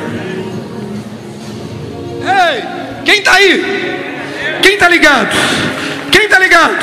[2.21, 2.63] Ei,
[3.06, 3.63] quem está aí?
[4.62, 5.34] Quem está ligado?
[6.29, 6.77] Está ligado?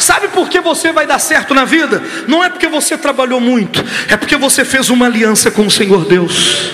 [0.00, 2.02] Sabe por que você vai dar certo na vida?
[2.26, 6.04] Não é porque você trabalhou muito, é porque você fez uma aliança com o Senhor
[6.04, 6.72] Deus.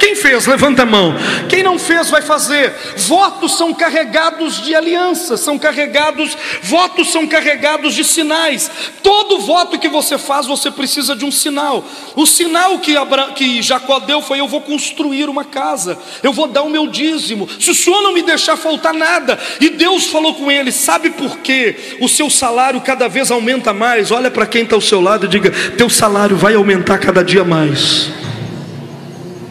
[0.00, 0.46] Quem fez?
[0.46, 1.14] Levanta a mão.
[1.46, 2.72] Quem não fez, vai fazer.
[2.96, 8.70] Votos são carregados de aliança, são carregados, votos são carregados de sinais.
[9.02, 11.84] Todo voto que você faz, você precisa de um sinal.
[12.16, 13.32] O sinal que, Abra...
[13.32, 17.46] que Jacó deu foi: Eu vou construir uma casa, eu vou dar o meu dízimo.
[17.60, 21.38] Se o senhor não me deixar faltar nada, e Deus falou com ele: Sabe por
[21.40, 21.76] quê?
[22.00, 24.10] O seu salário cada vez aumenta mais.
[24.10, 27.44] Olha para quem está ao seu lado e diga: Teu salário vai aumentar cada dia
[27.44, 28.10] mais.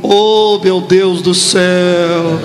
[0.01, 2.39] Oh, meu Deus do céu.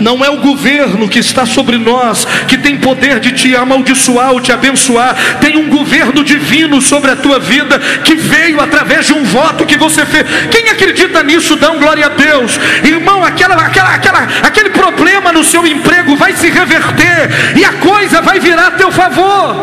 [0.00, 4.40] Não é o governo que está sobre nós, que tem poder de te amaldiçoar ou
[4.40, 5.16] te abençoar.
[5.40, 9.76] Tem um governo divino sobre a tua vida, que veio através de um voto que
[9.76, 10.26] você fez.
[10.50, 12.58] Quem acredita nisso, dá um glória a Deus.
[12.82, 18.20] Irmão, aquela, aquela, aquela, aquele problema no seu emprego vai se reverter, e a coisa
[18.20, 19.54] vai virar a teu favor.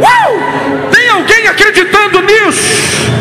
[0.00, 0.90] Uau!
[0.90, 3.15] Tem alguém acreditando nisso?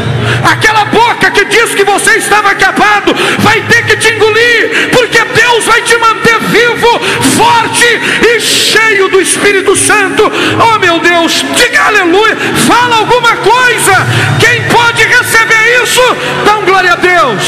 [0.51, 5.65] Aquela boca que diz que você estava acabado vai ter que te engolir, porque Deus
[5.65, 6.99] vai te manter vivo,
[7.37, 10.23] forte e cheio do Espírito Santo.
[10.23, 12.35] Oh meu Deus, diga aleluia,
[12.67, 13.93] fala alguma coisa.
[14.39, 16.01] Quem pode receber isso,
[16.45, 17.43] dá um glória a Deus.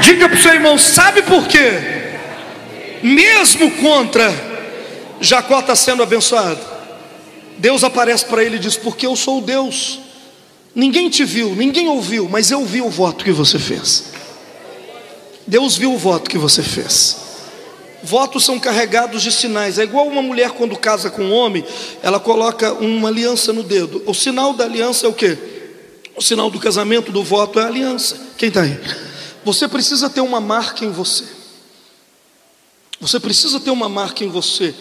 [0.00, 1.94] Diga para o seu irmão, sabe por quê?
[3.02, 4.32] Mesmo contra
[5.20, 6.60] Jacó está sendo abençoado.
[7.58, 10.00] Deus aparece para ele e diz: Porque eu sou Deus
[10.74, 14.04] Ninguém te viu, ninguém ouviu, mas eu vi o voto que você fez.
[15.46, 17.16] Deus viu o voto que você fez.
[18.02, 19.78] Votos são carregados de sinais.
[19.78, 21.64] É igual uma mulher quando casa com um homem,
[22.02, 24.02] ela coloca uma aliança no dedo.
[24.04, 25.38] O sinal da aliança é o quê?
[26.16, 28.18] O sinal do casamento, do voto, é a aliança.
[28.36, 28.78] Quem está aí?
[29.44, 31.24] Você precisa ter uma marca em você.
[33.00, 34.74] Você precisa ter uma marca em você.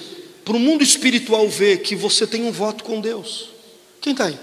[0.44, 3.50] Para o mundo espiritual ver que você tem um voto com Deus.
[4.02, 4.38] Quem está aí?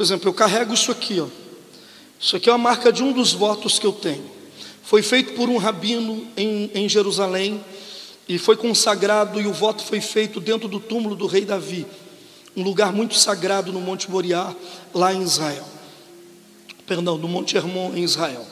[0.00, 1.26] Por exemplo, eu carrego isso aqui, ó.
[2.18, 4.24] Isso aqui é uma marca de um dos votos que eu tenho.
[4.82, 7.62] Foi feito por um rabino em, em Jerusalém
[8.26, 11.86] e foi consagrado, e o voto foi feito dentro do túmulo do rei Davi,
[12.56, 14.56] um lugar muito sagrado no Monte Moriá,
[14.94, 15.68] lá em Israel.
[16.86, 18.46] Perdão, no Monte Hermon, em Israel.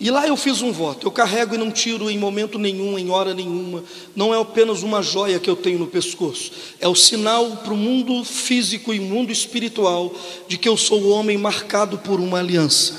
[0.00, 3.10] E lá eu fiz um voto, eu carrego e não tiro em momento nenhum, em
[3.10, 3.84] hora nenhuma.
[4.14, 7.76] Não é apenas uma joia que eu tenho no pescoço, é o sinal para o
[7.76, 10.12] mundo físico e mundo espiritual
[10.48, 12.94] de que eu sou o homem marcado por uma aliança.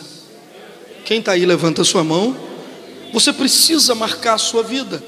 [1.04, 2.36] Quem está aí, levanta a sua mão.
[3.14, 5.04] Você precisa marcar a sua vida.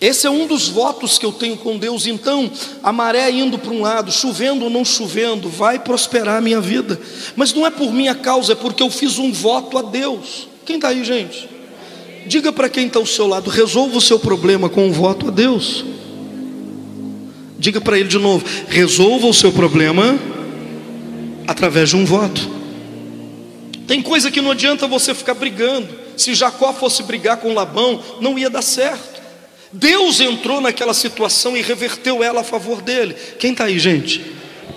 [0.00, 2.06] Esse é um dos votos que eu tenho com Deus.
[2.06, 2.50] Então,
[2.82, 6.98] a maré indo para um lado, chovendo ou não chovendo, vai prosperar a minha vida.
[7.36, 10.48] Mas não é por minha causa, é porque eu fiz um voto a Deus.
[10.64, 11.48] Quem está aí, gente?
[12.26, 15.30] Diga para quem está ao seu lado: resolva o seu problema com um voto a
[15.30, 15.84] Deus.
[17.58, 20.18] Diga para ele de novo: resolva o seu problema
[21.46, 22.40] através de um voto.
[23.86, 25.88] Tem coisa que não adianta você ficar brigando.
[26.16, 29.22] Se Jacó fosse brigar com Labão, não ia dar certo.
[29.72, 33.14] Deus entrou naquela situação e reverteu ela a favor dele.
[33.38, 34.24] Quem está aí, gente?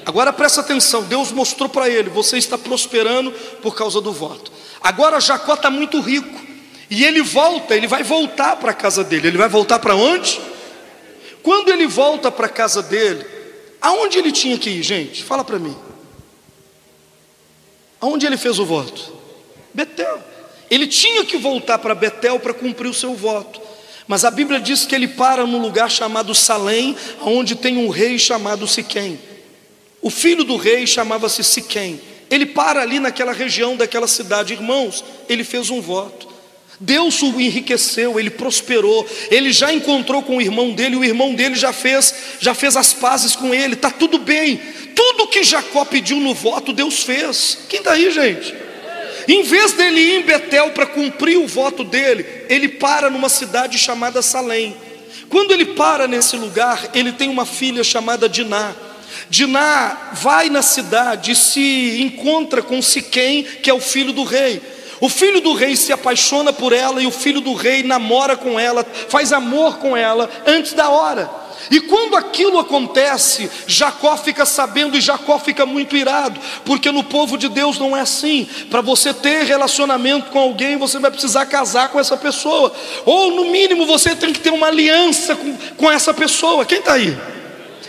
[0.05, 4.51] Agora presta atenção: Deus mostrou para ele: você está prosperando por causa do voto.
[4.81, 6.47] Agora Jacó está muito rico.
[6.89, 9.27] E ele volta, ele vai voltar para a casa dele.
[9.27, 10.39] Ele vai voltar para onde?
[11.43, 13.25] Quando ele volta para a casa dele,
[13.81, 15.23] aonde ele tinha que ir, gente?
[15.23, 15.75] Fala para mim.
[17.99, 19.13] Aonde ele fez o voto?
[19.73, 20.19] Betel.
[20.69, 23.61] Ele tinha que voltar para Betel para cumprir o seu voto.
[24.07, 28.17] Mas a Bíblia diz que ele para num lugar chamado Salém, onde tem um rei
[28.17, 29.19] chamado Siquém.
[30.01, 31.99] O filho do rei chamava-se Siquém.
[32.29, 36.27] Ele para ali naquela região daquela cidade, irmãos, ele fez um voto.
[36.79, 41.55] Deus o enriqueceu, ele prosperou, ele já encontrou com o irmão dele, o irmão dele
[41.55, 44.59] já fez, já fez as pazes com ele, está tudo bem.
[44.93, 47.57] Tudo que Jacó pediu no voto, Deus fez.
[47.67, 48.53] Quem está aí, gente?
[49.27, 53.77] Em vez dele ir em Betel para cumprir o voto dele, ele para numa cidade
[53.77, 54.75] chamada Salém.
[55.29, 58.73] Quando ele para nesse lugar, ele tem uma filha chamada Diná.
[59.29, 64.61] Diná vai na cidade e se encontra com Siquém, que é o filho do rei.
[64.99, 68.59] O filho do rei se apaixona por ela e o filho do rei namora com
[68.59, 71.29] ela, faz amor com ela antes da hora.
[71.69, 77.37] E quando aquilo acontece, Jacó fica sabendo e Jacó fica muito irado, porque no povo
[77.37, 78.47] de Deus não é assim.
[78.69, 82.73] Para você ter relacionamento com alguém, você vai precisar casar com essa pessoa,
[83.05, 86.65] ou no mínimo você tem que ter uma aliança com, com essa pessoa.
[86.65, 87.36] Quem está aí?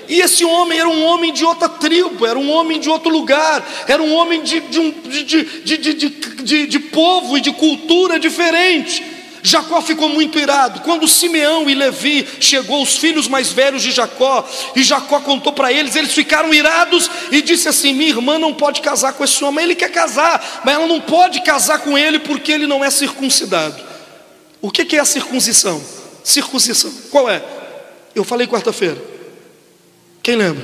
[0.09, 3.63] E esse homem era um homem de outra tribo, era um homem de outro lugar,
[3.87, 9.05] era um homem de, de, um, de, de, povo e de cultura diferente.
[9.43, 10.81] Jacó ficou muito irado.
[10.81, 15.71] Quando Simeão e Levi chegou, os filhos mais velhos de Jacó, e Jacó contou para
[15.71, 19.65] eles, eles ficaram irados e disse assim: Minha irmã não pode casar com esse homem.
[19.65, 23.77] Ele quer casar, mas ela não pode casar com ele porque ele não é circuncidado.
[24.61, 25.83] O que é a circuncisão?
[26.25, 27.43] Circuncisão, qual é?
[28.15, 29.18] Eu falei quarta-feira.
[30.29, 30.63] Quem lembra?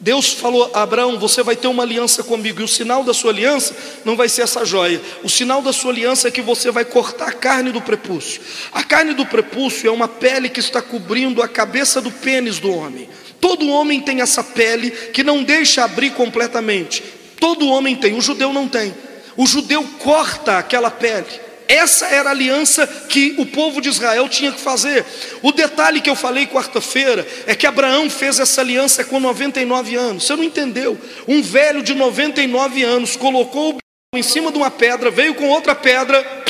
[0.00, 3.30] Deus falou a Abraão: Você vai ter uma aliança comigo, e o sinal da sua
[3.30, 4.98] aliança não vai ser essa joia.
[5.22, 8.40] O sinal da sua aliança é que você vai cortar a carne do prepúcio.
[8.72, 12.72] A carne do prepúcio é uma pele que está cobrindo a cabeça do pênis do
[12.72, 13.10] homem.
[13.42, 17.04] Todo homem tem essa pele que não deixa abrir completamente.
[17.38, 18.94] Todo homem tem, o judeu não tem.
[19.36, 21.45] O judeu corta aquela pele.
[21.68, 25.04] Essa era a aliança que o povo de Israel tinha que fazer.
[25.42, 30.24] O detalhe que eu falei quarta-feira é que Abraão fez essa aliança com 99 anos.
[30.24, 30.98] Você não entendeu?
[31.26, 33.78] Um velho de 99 anos colocou o
[34.16, 36.44] em cima de uma pedra, veio com outra pedra.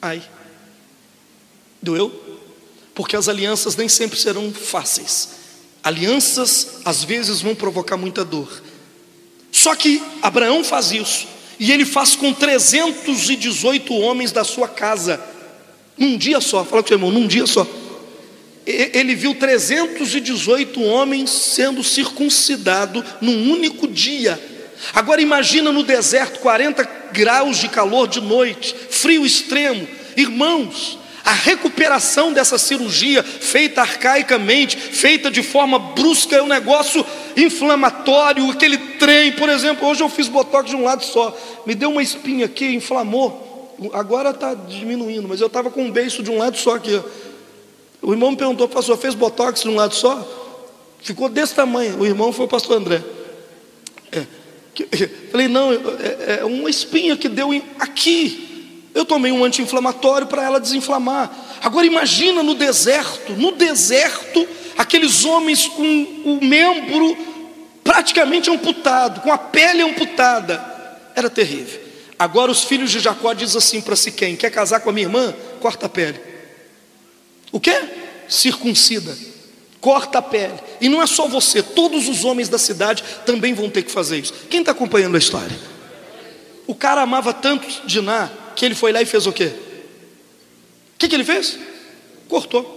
[0.00, 0.22] Ai,
[1.82, 2.40] doeu?
[2.94, 5.28] Porque as alianças nem sempre serão fáceis.
[5.82, 8.62] Alianças às vezes vão provocar muita dor.
[9.52, 11.28] Só que Abraão faz isso.
[11.58, 15.20] E ele faz com 318 homens da sua casa,
[15.96, 16.64] num dia só.
[16.64, 17.66] Fala com seu irmão, num dia só.
[18.66, 24.40] Ele viu 318 homens sendo circuncidados num único dia.
[24.92, 29.86] Agora imagina no deserto, 40 graus de calor de noite, frio extremo.
[30.16, 37.04] Irmãos, a recuperação dessa cirurgia, feita arcaicamente, feita de forma brusca, é um negócio
[37.36, 38.48] inflamatório.
[38.48, 41.36] Aquele trem, por exemplo, hoje eu fiz botox de um lado só,
[41.66, 43.74] me deu uma espinha aqui, inflamou.
[43.92, 47.02] Agora está diminuindo, mas eu estava com um beiço de um lado só aqui.
[48.00, 50.24] O irmão me perguntou, pastor, fez botox de um lado só?
[51.02, 51.98] Ficou desse tamanho.
[51.98, 53.02] O irmão foi o pastor André.
[54.12, 54.24] É.
[55.32, 58.45] Falei, não, é, é uma espinha que deu aqui.
[58.96, 61.30] Eu tomei um anti-inflamatório para ela desinflamar.
[61.62, 65.82] Agora imagina no deserto, no deserto, aqueles homens com
[66.24, 67.14] o membro
[67.84, 70.64] praticamente amputado, com a pele amputada.
[71.14, 71.78] Era terrível.
[72.18, 75.34] Agora os filhos de Jacó dizem assim para Siquém: quer casar com a minha irmã?
[75.60, 76.18] Corta a pele.
[77.52, 77.78] O que?
[78.26, 79.14] Circuncida.
[79.78, 80.54] Corta a pele.
[80.80, 84.20] E não é só você, todos os homens da cidade também vão ter que fazer
[84.20, 84.32] isso.
[84.48, 85.54] Quem está acompanhando a história?
[86.66, 89.52] O cara amava tanto Diná que ele foi lá e fez o quê?
[90.94, 91.58] O que, que ele fez?
[92.28, 92.74] Cortou.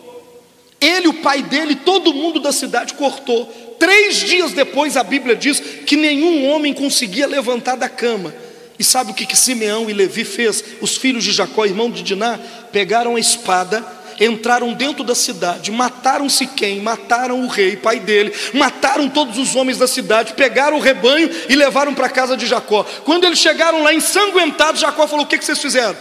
[0.79, 3.45] Ele, o pai dele, todo mundo da cidade cortou.
[3.79, 8.33] Três dias depois, a Bíblia diz que nenhum homem conseguia levantar da cama.
[8.77, 10.63] E sabe o que, que Simeão e Levi fez?
[10.81, 12.39] Os filhos de Jacó, irmão de Diná,
[12.71, 13.85] pegaram a espada,
[14.19, 19.77] entraram dentro da cidade, mataram Siquém, mataram o rei, pai dele, mataram todos os homens
[19.77, 22.85] da cidade, pegaram o rebanho e levaram para a casa de Jacó.
[23.03, 25.95] Quando eles chegaram lá ensanguentados, Jacó falou: O que, que vocês fizeram?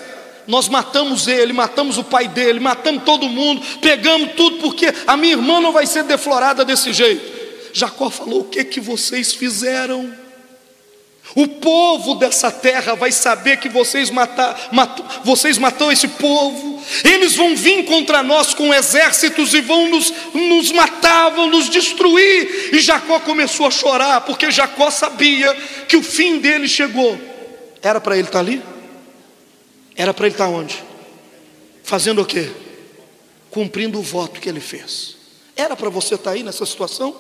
[0.47, 5.35] Nós matamos ele, matamos o pai dele, matamos todo mundo, pegamos tudo, porque a minha
[5.35, 7.39] irmã não vai ser deflorada desse jeito.
[7.73, 10.28] Jacó falou: O que que vocês fizeram?
[11.39, 16.82] O povo dessa terra vai saber que vocês, matar, mat, vocês matou esse povo.
[17.05, 22.74] Eles vão vir contra nós com exércitos e vão nos, nos matar, vão nos destruir.
[22.74, 25.55] E Jacó começou a chorar, porque Jacó sabia
[25.86, 27.16] que o fim dele chegou.
[27.80, 28.61] Era para ele estar ali?
[29.95, 30.82] Era para ele estar onde?
[31.84, 32.51] Fazendo o quê?
[33.49, 35.16] Cumprindo o voto que ele fez.
[35.55, 37.14] Era para você estar aí nessa situação?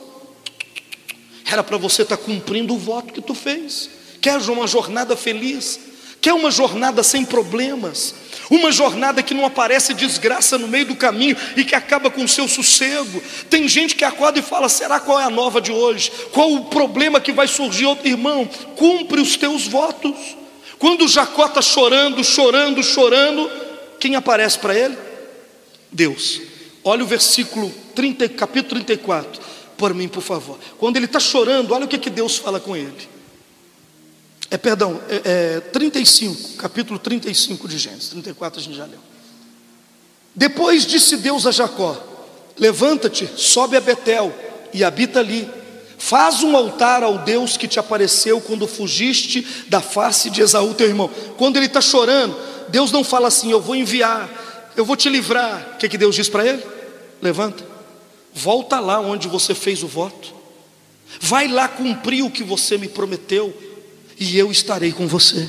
[1.44, 3.96] Era para você estar cumprindo o voto que tu fez.
[4.20, 5.78] Quer uma jornada feliz?
[6.20, 8.14] Quer uma jornada sem problemas?
[8.50, 12.28] Uma jornada que não aparece desgraça no meio do caminho e que acaba com o
[12.28, 13.22] seu sossego.
[13.48, 16.10] Tem gente que acorda e fala: será qual é a nova de hoje?
[16.32, 17.86] Qual o problema que vai surgir?
[17.86, 20.14] Outro irmão, cumpre os teus votos.
[20.78, 23.50] Quando Jacó está chorando, chorando, chorando,
[24.00, 24.96] quem aparece para ele?
[25.90, 26.40] Deus.
[26.84, 29.48] Olha o versículo 30, capítulo 34
[29.78, 30.58] por mim, por favor.
[30.76, 33.17] Quando ele está chorando, olha o que, que Deus fala com ele.
[34.50, 38.98] É, perdão, é, é 35, capítulo 35 de Gênesis, 34 a gente já leu.
[40.34, 41.96] Depois disse Deus a Jacó:
[42.56, 44.32] Levanta-te, sobe a Betel
[44.72, 45.48] e habita ali.
[45.98, 50.86] Faz um altar ao Deus que te apareceu quando fugiste da face de Esaú, teu
[50.86, 51.10] irmão.
[51.36, 52.36] Quando ele está chorando,
[52.68, 54.30] Deus não fala assim: Eu vou enviar,
[54.76, 55.72] eu vou te livrar.
[55.74, 56.64] O que, que Deus diz para ele?
[57.20, 57.66] Levanta.
[58.32, 60.32] Volta lá onde você fez o voto.
[61.20, 63.52] Vai lá cumprir o que você me prometeu,
[64.18, 65.46] e eu estarei com você.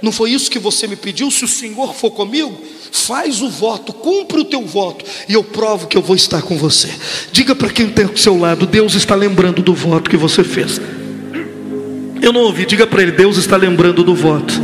[0.00, 1.30] Não foi isso que você me pediu?
[1.30, 2.56] Se o Senhor for comigo,
[2.92, 6.56] faz o voto, cumpre o teu voto, e eu provo que eu vou estar com
[6.56, 6.88] você.
[7.32, 10.80] Diga para quem está ao seu lado: Deus está lembrando do voto que você fez.
[12.22, 14.54] Eu não ouvi, diga para ele: Deus está lembrando do voto.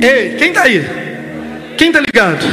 [0.00, 0.82] Ei, quem está aí?
[1.76, 2.44] Quem está ligado?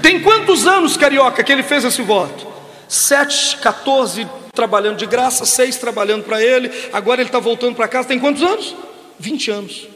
[0.00, 2.46] Tem quantos anos, carioca, que ele fez esse voto?
[2.88, 8.08] Sete, 14 trabalhando de graça, seis trabalhando para ele, agora ele está voltando para casa,
[8.08, 8.74] tem quantos anos?
[9.18, 9.88] 20 anos.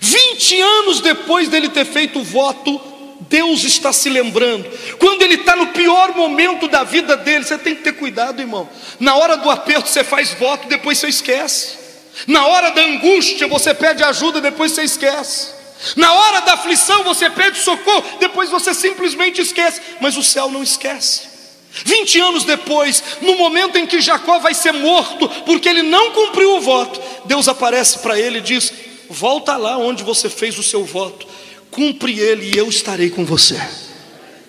[0.00, 2.80] 20 anos depois dele ter feito o voto,
[3.28, 4.64] Deus está se lembrando.
[4.98, 8.68] Quando ele está no pior momento da vida dele, você tem que ter cuidado, irmão.
[9.00, 11.78] Na hora do aperto você faz voto, depois você esquece.
[12.26, 15.58] Na hora da angústia você pede ajuda, depois você esquece.
[15.96, 19.80] Na hora da aflição você pede socorro, depois você simplesmente esquece.
[20.00, 21.37] Mas o céu não esquece.
[21.70, 26.56] 20 anos depois, no momento em que Jacó vai ser morto, porque ele não cumpriu
[26.56, 28.72] o voto, Deus aparece para ele e diz:
[29.08, 31.26] Volta lá onde você fez o seu voto,
[31.70, 33.60] cumpre ele e eu estarei com você.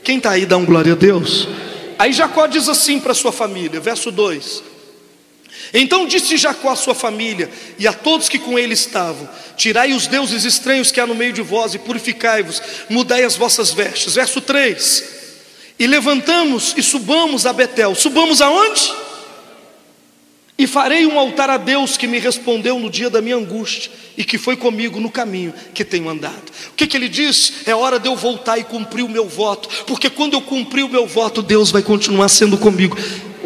[0.03, 1.47] Quem está aí, dá um glória a Deus.
[1.97, 4.63] Aí Jacó diz assim para sua família, verso 2:
[5.74, 10.07] Então disse Jacó à sua família e a todos que com ele estavam: Tirai os
[10.07, 14.15] deuses estranhos que há no meio de vós e purificai-vos, mudai as vossas vestes.
[14.15, 15.18] Verso 3:
[15.80, 17.96] e levantamos e subamos a Betel.
[17.96, 18.94] Subamos aonde?
[20.58, 24.26] E farei um altar a Deus que me respondeu no dia da minha angústia e
[24.26, 26.52] que foi comigo no caminho que tenho andado.
[26.72, 27.66] O que, que ele diz?
[27.66, 30.90] É hora de eu voltar e cumprir o meu voto, porque quando eu cumprir o
[30.90, 32.98] meu voto, Deus vai continuar sendo comigo.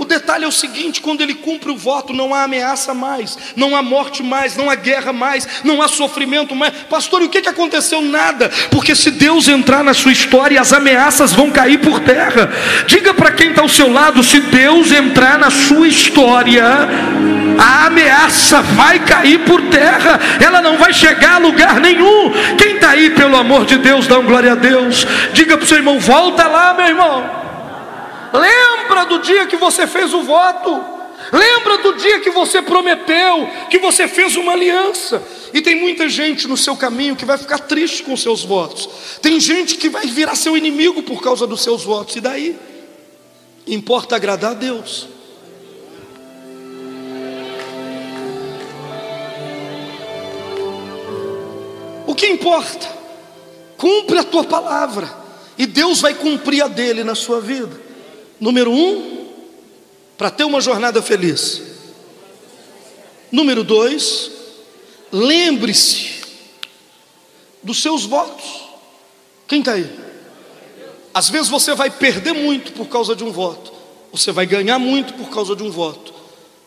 [0.04, 3.74] O detalhe é o seguinte: quando ele cumpre o voto, não há ameaça mais, não
[3.74, 6.74] há morte mais, não há guerra mais, não há sofrimento mais.
[6.90, 8.02] Pastor, e o que, que aconteceu?
[8.02, 12.52] Nada, porque se Deus entrar na sua história, as ameaças vão cair por terra.
[12.86, 16.66] Diga para quem está ao seu lado: se Deus entrar na sua história,
[17.58, 22.30] a ameaça vai cair por terra, ela não vai chegar a lugar nenhum.
[22.58, 25.08] Quem está aí, pelo amor de Deus, dá um glória a Deus.
[25.32, 27.42] Diga para o seu irmão: volta lá, meu irmão.
[28.34, 30.94] Lembra do dia que você fez o voto.
[31.32, 35.24] Lembra do dia que você prometeu, que você fez uma aliança.
[35.54, 39.20] E tem muita gente no seu caminho que vai ficar triste com seus votos.
[39.22, 42.16] Tem gente que vai virar seu inimigo por causa dos seus votos.
[42.16, 42.56] E daí?
[43.66, 45.08] Importa agradar a Deus.
[52.06, 52.88] O que importa?
[53.78, 55.10] Cumpre a tua palavra.
[55.58, 57.83] E Deus vai cumprir a dele na sua vida.
[58.44, 59.26] Número um,
[60.18, 61.62] para ter uma jornada feliz.
[63.32, 64.30] Número dois,
[65.14, 66.20] lembre-se
[67.64, 68.66] dos seus votos.
[69.48, 69.90] Quem está aí?
[71.14, 73.72] Às vezes você vai perder muito por causa de um voto,
[74.12, 76.14] você vai ganhar muito por causa de um voto,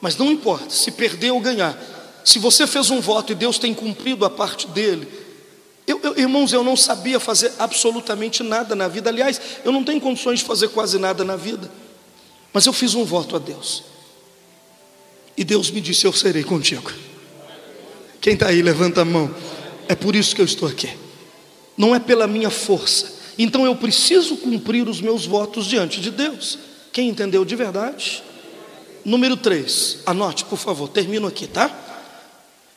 [0.01, 1.79] mas não importa se perder ou ganhar,
[2.27, 5.09] Se você fez um voto e Deus tem cumprido a parte dele,
[5.87, 9.09] eu, eu, irmãos, eu não sabia fazer absolutamente nada na vida.
[9.09, 11.71] Aliás, eu não tenho condições de fazer quase nada na vida.
[12.53, 13.85] Mas eu fiz um voto a Deus.
[15.37, 16.93] E Deus me disse: Eu serei contigo.
[18.21, 19.33] Quem está aí, levanta a mão.
[19.89, 20.91] É por isso que eu estou aqui.
[21.77, 23.15] Não é pela minha força.
[23.39, 26.59] Então eu preciso cumprir os meus votos diante de Deus.
[26.93, 28.23] Quem entendeu de verdade?
[29.05, 31.71] Número 3, anote, por favor, termino aqui, tá?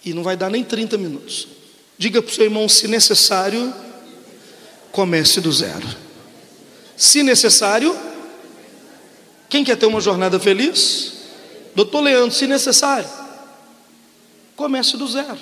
[0.06, 1.48] E não vai dar nem 30 minutos.
[2.00, 3.76] Diga para o seu irmão, se necessário,
[4.90, 5.86] comece do zero.
[6.96, 7.94] Se necessário,
[9.50, 11.12] quem quer ter uma jornada feliz?
[11.76, 13.10] Doutor Leandro, se necessário,
[14.56, 15.38] comece do zero.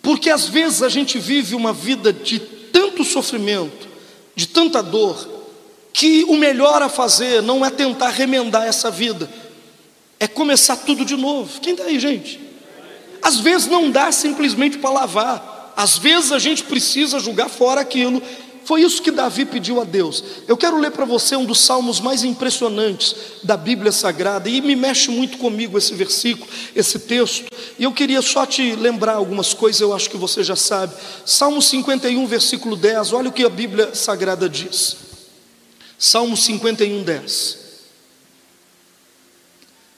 [0.00, 3.88] Porque às vezes a gente vive uma vida de tanto sofrimento,
[4.36, 5.28] de tanta dor,
[5.92, 9.28] que o melhor a fazer não é tentar remendar essa vida,
[10.20, 11.60] é começar tudo de novo.
[11.60, 12.47] Quem está aí, gente?
[13.22, 18.20] Às vezes não dá simplesmente para lavar, às vezes a gente precisa jogar fora aquilo.
[18.64, 20.22] Foi isso que Davi pediu a Deus.
[20.46, 24.76] Eu quero ler para você um dos salmos mais impressionantes da Bíblia Sagrada, e me
[24.76, 26.46] mexe muito comigo esse versículo,
[26.76, 27.50] esse texto.
[27.78, 30.94] E eu queria só te lembrar algumas coisas, eu acho que você já sabe.
[31.24, 34.96] Salmo 51, versículo 10, olha o que a Bíblia Sagrada diz.
[35.98, 37.58] Salmo 51, 10.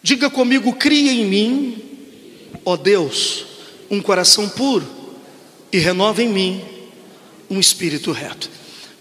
[0.01, 1.90] Diga comigo, cria em mim
[2.65, 3.47] ó Deus,
[3.91, 4.87] um coração puro
[5.73, 6.63] e renova em mim
[7.51, 8.49] um espírito reto.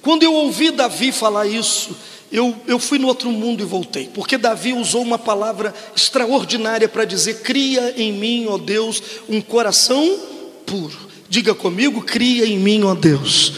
[0.01, 1.95] Quando eu ouvi Davi falar isso,
[2.31, 7.05] eu, eu fui no outro mundo e voltei, porque Davi usou uma palavra extraordinária para
[7.05, 10.17] dizer: cria em mim, ó Deus, um coração
[10.65, 11.09] puro.
[11.27, 13.53] Diga comigo, cria em mim, ó Deus.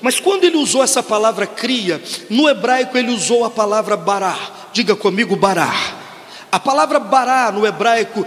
[0.00, 4.68] Mas quando ele usou essa palavra cria, no hebraico ele usou a palavra bará.
[4.72, 5.72] Diga comigo, bará.
[6.52, 8.24] A palavra bará no hebraico,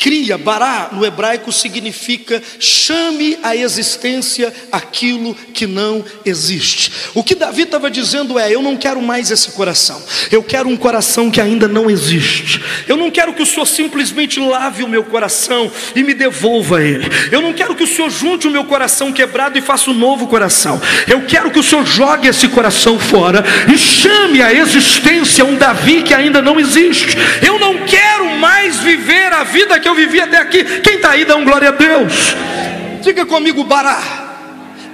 [0.00, 6.90] cria, bará no hebraico significa chame à existência aquilo que não existe.
[7.14, 10.76] O que Davi estava dizendo é: eu não quero mais esse coração, eu quero um
[10.76, 12.62] coração que ainda não existe.
[12.88, 17.06] Eu não quero que o Senhor simplesmente lave o meu coração e me devolva ele.
[17.30, 20.26] Eu não quero que o Senhor junte o meu coração quebrado e faça um novo
[20.26, 20.80] coração.
[21.06, 26.02] Eu quero que o Senhor jogue esse coração fora e chame à existência um Davi
[26.02, 27.18] que ainda não existe.
[27.46, 30.64] Eu não quero mais viver a vida que eu vivi até aqui.
[30.80, 32.34] Quem está aí, dá um glória a Deus.
[33.02, 34.29] Diga comigo, Bará.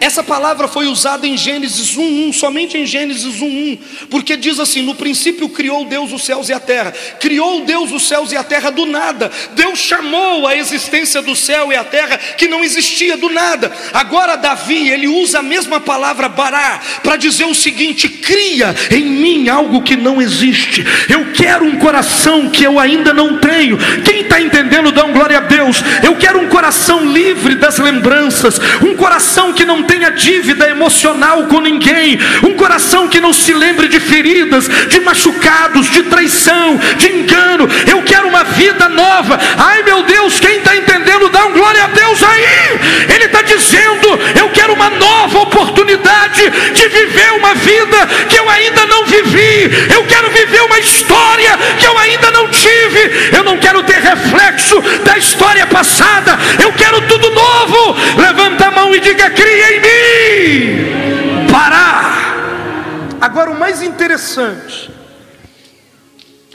[0.00, 3.78] Essa palavra foi usada em Gênesis 1:1, somente em Gênesis 1:1,
[4.10, 6.92] porque diz assim: "No princípio criou Deus os céus e a terra".
[7.18, 9.30] Criou Deus os céus e a terra do nada.
[9.54, 13.72] Deus chamou a existência do céu e a terra que não existia do nada.
[13.92, 19.48] Agora Davi, ele usa a mesma palavra bará para dizer o seguinte: "Cria em mim
[19.48, 20.84] algo que não existe.
[21.08, 23.78] Eu quero um coração que eu ainda não tenho".
[24.04, 25.78] Quem está entendendo, dá um glória a Deus.
[26.02, 31.60] Eu quero um coração livre das lembranças, um coração que não tenha dívida emocional com
[31.60, 37.68] ninguém, um coração que não se lembre de feridas, de machucados, de traição, de engano.
[37.88, 39.38] Eu quero uma vida nova.
[39.56, 43.14] Ai meu Deus, quem está entendendo, dá um glória a Deus aí.
[43.14, 44.08] Ele está dizendo:
[44.38, 46.42] Eu quero uma nova oportunidade
[46.74, 49.70] de viver uma vida que eu ainda não vivi.
[49.92, 53.30] Eu quero viver uma história que eu ainda não tive.
[53.36, 56.38] Eu não quero ter reflexo da história passada.
[56.62, 57.96] Eu quero tudo novo.
[58.18, 61.50] Levanta a mão e diga: Cria em mim.
[61.50, 63.16] Parar.
[63.20, 64.90] Agora, o mais interessante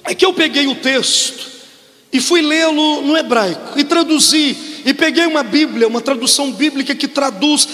[0.04, 1.50] é que eu peguei o texto
[2.12, 7.08] e fui lê-lo no hebraico e traduzi e peguei uma Bíblia, uma tradução bíblica que
[7.08, 7.68] traduz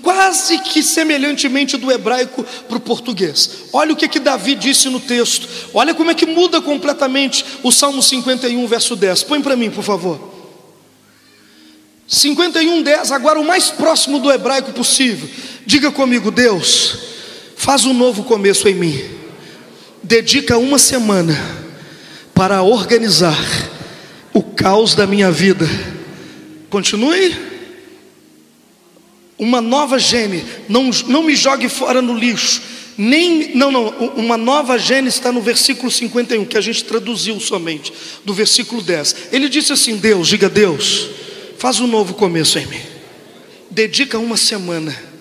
[0.00, 3.64] quase que semelhantemente do hebraico para o português.
[3.72, 5.48] Olha o que que Davi disse no texto.
[5.74, 9.24] Olha como é que muda completamente o Salmo 51, verso 10.
[9.24, 10.31] Põe para mim, por favor.
[12.06, 15.28] 51, 10, agora o mais próximo do hebraico possível.
[15.64, 16.98] Diga comigo, Deus,
[17.56, 19.00] faz um novo começo em mim.
[20.02, 21.38] Dedica uma semana
[22.34, 23.38] para organizar
[24.32, 25.68] o caos da minha vida.
[26.68, 27.52] Continue.
[29.38, 32.62] Uma nova gene, não, não me jogue fora no lixo.
[32.96, 37.92] Nem, não, não, uma nova gene está no versículo 51, que a gente traduziu somente,
[38.24, 39.16] do versículo 10.
[39.32, 41.21] Ele disse assim: Deus, diga Deus
[41.58, 42.80] Faz um novo começo em mim.
[43.70, 45.11] Dedica uma semana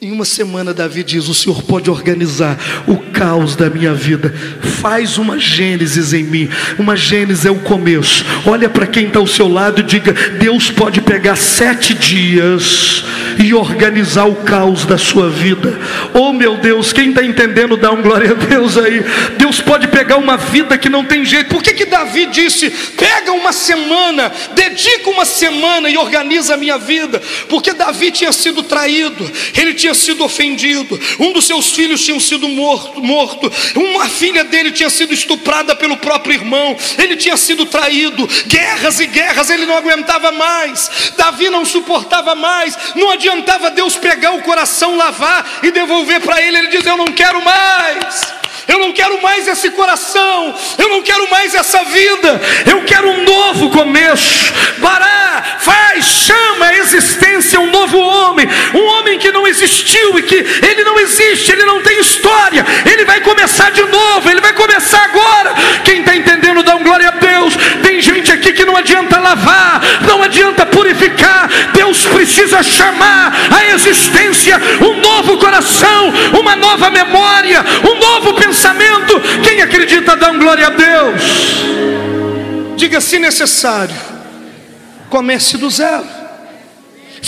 [0.00, 4.32] Em uma semana, Davi diz: O Senhor pode organizar o caos da minha vida.
[4.80, 6.48] Faz uma Gênesis em mim.
[6.78, 8.24] Uma Gênesis é o começo.
[8.46, 13.02] Olha para quem está ao seu lado e diga: Deus pode pegar sete dias
[13.44, 15.76] e organizar o caos da sua vida.
[16.14, 19.04] Oh meu Deus, quem está entendendo, dá um glória a Deus aí.
[19.36, 21.48] Deus pode pegar uma vida que não tem jeito.
[21.48, 26.78] Por que, que Davi disse: Pega uma semana, dedica uma semana e organiza a minha
[26.78, 27.20] vida?
[27.48, 32.18] Porque Davi tinha sido traído, ele tinha tinha sido ofendido, um dos seus filhos tinha
[32.20, 37.64] sido morto, morto, uma filha dele tinha sido estuprada pelo próprio irmão, ele tinha sido
[37.64, 43.96] traído, guerras e guerras, ele não aguentava mais, Davi não suportava mais, não adiantava Deus
[43.96, 48.38] pegar o coração, lavar e devolver para ele, ele diz: Eu não quero mais.
[48.68, 52.40] Eu não quero mais esse coração, eu não quero mais essa vida,
[52.70, 54.52] eu quero um novo começo.
[54.76, 60.36] Bará, faz, chama a existência um novo homem, um homem que não existiu e que
[60.36, 65.02] ele não existe, ele não tem história, ele vai começar de novo, ele vai começar
[65.04, 65.54] agora.
[65.84, 67.54] Quem está entendendo, dá um glória a Deus.
[67.82, 74.60] Tem gente aqui que não adianta lavar, não adianta purificar, Deus precisa chamar a existência
[74.80, 79.20] um novo coração, uma nova memória, um novo pensamento.
[79.42, 81.22] Quem acredita, dá um glória a Deus.
[82.76, 83.94] Diga se necessário,
[85.10, 86.17] comece do zero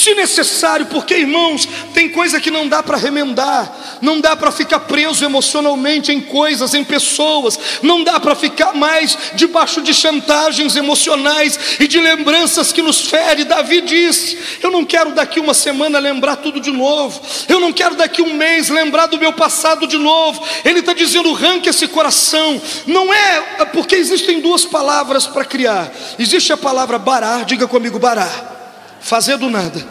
[0.00, 4.80] se necessário, porque irmãos, tem coisa que não dá para remendar, não dá para ficar
[4.80, 11.76] preso emocionalmente em coisas, em pessoas, não dá para ficar mais debaixo de chantagens emocionais
[11.78, 13.44] e de lembranças que nos fere.
[13.44, 17.94] Davi disse: Eu não quero daqui uma semana lembrar tudo de novo, eu não quero
[17.94, 20.42] daqui um mês lembrar do meu passado de novo.
[20.64, 25.92] Ele está dizendo: arranque esse coração, não é, é porque existem duas palavras para criar,
[26.18, 28.59] existe a palavra barar, diga comigo, barar
[29.00, 29.86] fazer do nada.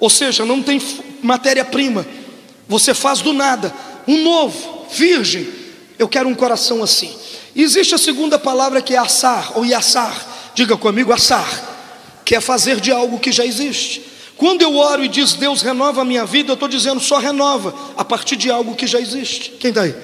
[0.00, 0.80] Ou seja, não tem
[1.22, 2.06] matéria-prima.
[2.68, 3.72] Você faz do nada.
[4.06, 5.48] Um novo, virgem.
[5.98, 7.14] Eu quero um coração assim.
[7.54, 10.26] Existe a segunda palavra que é assar ou iassar.
[10.54, 11.48] Diga comigo, assar.
[12.24, 14.02] Que é fazer de algo que já existe.
[14.36, 17.74] Quando eu oro e diz Deus renova a minha vida, eu estou dizendo só renova
[17.96, 19.50] a partir de algo que já existe.
[19.58, 19.94] Quem está aí?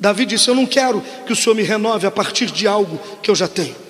[0.00, 3.30] Davi disse: Eu não quero que o Senhor me renove a partir de algo que
[3.30, 3.83] eu já tenho.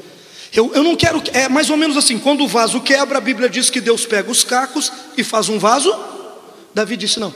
[0.55, 3.49] Eu, eu não quero, é mais ou menos assim: quando o vaso quebra, a Bíblia
[3.49, 5.95] diz que Deus pega os cacos e faz um vaso.
[6.73, 7.35] Davi disse: Não,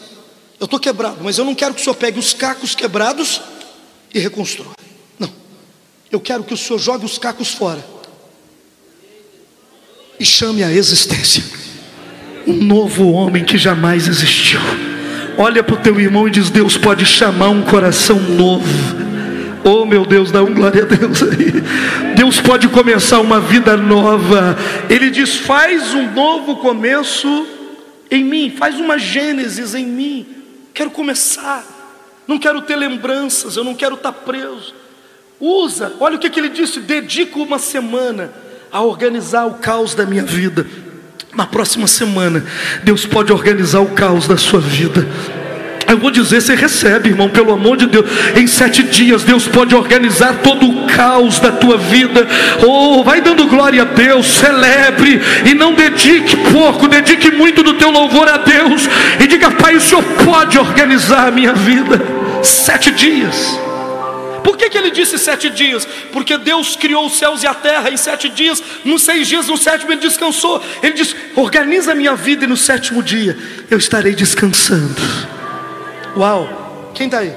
[0.60, 3.40] eu estou quebrado, mas eu não quero que o Senhor pegue os cacos quebrados
[4.14, 4.72] e reconstrua.
[5.18, 5.32] Não,
[6.12, 7.84] eu quero que o Senhor jogue os cacos fora
[10.20, 11.42] e chame a existência
[12.48, 14.60] um novo homem que jamais existiu.
[15.36, 18.66] Olha para o teu irmão e diz: Deus pode chamar um coração novo.
[19.64, 22.14] Oh meu Deus, dá um glória a Deus aí.
[22.16, 24.56] Deus pode começar uma vida nova.
[24.88, 27.46] Ele diz: faz um novo começo
[28.10, 30.26] em mim, faz uma Gênesis em mim.
[30.72, 31.64] Quero começar,
[32.26, 34.74] não quero ter lembranças, eu não quero estar preso.
[35.40, 38.32] Usa, olha o que, que ele disse: dedico uma semana
[38.70, 40.66] a organizar o caos da minha vida.
[41.34, 42.44] Na próxima semana,
[42.82, 45.06] Deus pode organizar o caos da sua vida.
[45.88, 48.06] Eu vou dizer, você recebe, irmão, pelo amor de Deus.
[48.36, 52.26] Em sete dias, Deus pode organizar todo o caos da tua vida.
[52.66, 57.90] Oh, vai dando glória a Deus, celebre e não dedique pouco, dedique muito do teu
[57.90, 58.86] louvor a Deus.
[59.18, 61.98] E diga, Pai, o Senhor pode organizar a minha vida.
[62.42, 63.58] Sete dias.
[64.44, 65.88] Por que, que ele disse sete dias?
[66.12, 69.56] Porque Deus criou os céus e a terra em sete dias, nos seis dias, no
[69.56, 70.62] sétimo ele descansou.
[70.82, 73.36] Ele disse: organiza a minha vida e no sétimo dia
[73.70, 75.37] eu estarei descansando.
[76.16, 76.92] Uau!
[76.94, 77.34] Quem está aí?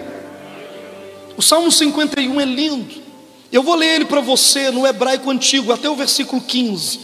[1.38, 3.02] O Salmo 51 é lindo.
[3.52, 7.00] Eu vou ler ele para você no hebraico antigo, até o versículo 15.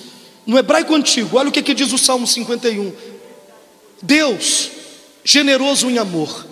[0.46, 2.94] No hebraico antigo, olha o que, que diz o Salmo 51.
[4.02, 4.72] Deus,
[5.24, 6.46] generoso em amor,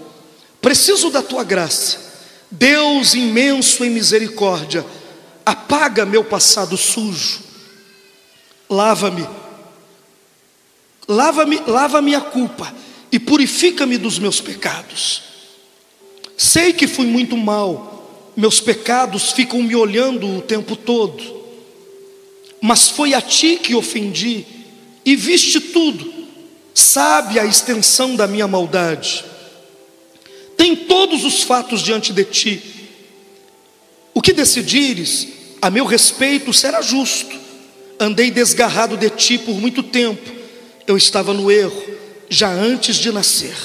[0.62, 2.04] preciso da tua graça.
[2.52, 4.86] Deus imenso em misericórdia,
[5.46, 7.40] apaga meu passado sujo.
[8.70, 9.28] Lava-me.
[11.08, 12.74] Lava-me, lava minha culpa
[13.12, 15.24] e purifica-me dos meus pecados.
[16.38, 21.44] Sei que fui muito mal, meus pecados ficam me olhando o tempo todo,
[22.62, 24.46] mas foi a ti que ofendi
[25.06, 26.14] e viste tudo,
[26.74, 29.24] sabe a extensão da minha maldade.
[30.58, 32.62] Tem todos os fatos diante de ti.
[34.14, 35.28] O que decidires
[35.62, 37.36] a meu respeito será justo.
[38.00, 40.30] Andei desgarrado de ti por muito tempo,
[40.86, 41.95] eu estava no erro
[42.30, 43.56] já antes de nascer.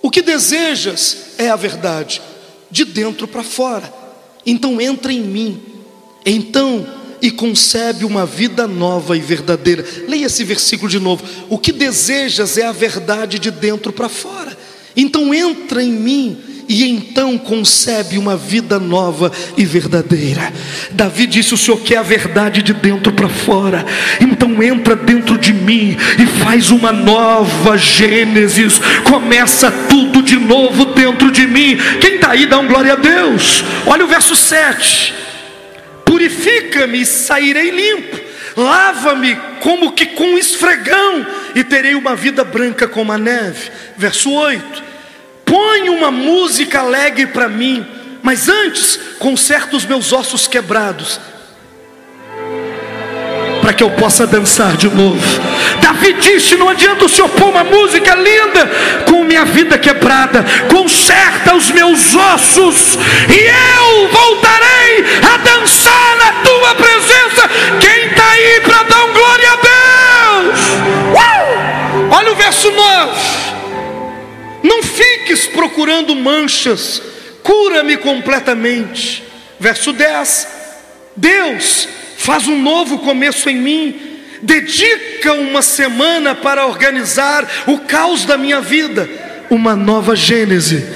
[0.00, 2.20] O que desejas é a verdade,
[2.70, 3.92] de dentro para fora.
[4.44, 5.62] Então entra em mim.
[6.24, 6.86] Então
[7.22, 9.86] e concebe uma vida nova e verdadeira.
[10.08, 11.24] Leia esse versículo de novo.
[11.48, 14.58] O que desejas é a verdade de dentro para fora.
[14.96, 20.50] Então entra em mim e então concebe uma vida nova e verdadeira.
[20.90, 23.84] Davi disse: O Senhor quer a verdade de dentro para fora,
[24.18, 31.30] então entra dentro de mim e faz uma nova Gênesis, começa tudo de novo dentro
[31.30, 31.76] de mim.
[32.00, 33.62] Quem está aí, dá um glória a Deus.
[33.86, 35.12] Olha o verso 7:
[36.06, 38.18] Purifica-me e sairei limpo,
[38.56, 43.70] lava-me como que com esfregão, e terei uma vida branca como a neve.
[43.98, 44.91] Verso 8
[45.52, 47.86] Põe uma música alegre para mim,
[48.22, 51.20] mas antes conserta os meus ossos quebrados,
[53.60, 55.20] para que eu possa dançar de novo.
[55.82, 58.66] Davi disse: Não adianta o Senhor pôr uma música linda
[59.06, 62.96] com minha vida quebrada, conserta os meus ossos,
[63.28, 67.50] e eu voltarei a dançar na tua presença.
[67.78, 70.60] Quem está aí para dar um glória a Deus?
[71.12, 72.08] Uh!
[72.10, 73.51] Olha o verso 9.
[74.62, 77.02] Não fiques procurando manchas,
[77.42, 79.24] cura-me completamente.
[79.58, 80.48] Verso 10:
[81.16, 88.36] Deus faz um novo começo em mim, dedica uma semana para organizar o caos da
[88.36, 89.08] minha vida,
[89.50, 90.86] uma nova Gênese.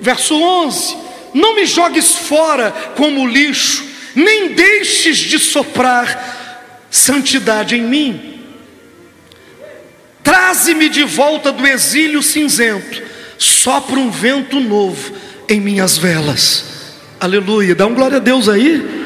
[0.00, 0.96] Verso 11:
[1.34, 8.40] Não me jogues fora como lixo, nem deixes de soprar santidade em mim.
[10.22, 13.02] Traze-me de volta do exílio cinzento,
[13.40, 15.12] sopra um vento novo
[15.48, 16.94] em minhas velas.
[17.18, 19.00] Aleluia, dá um glória a Deus aí.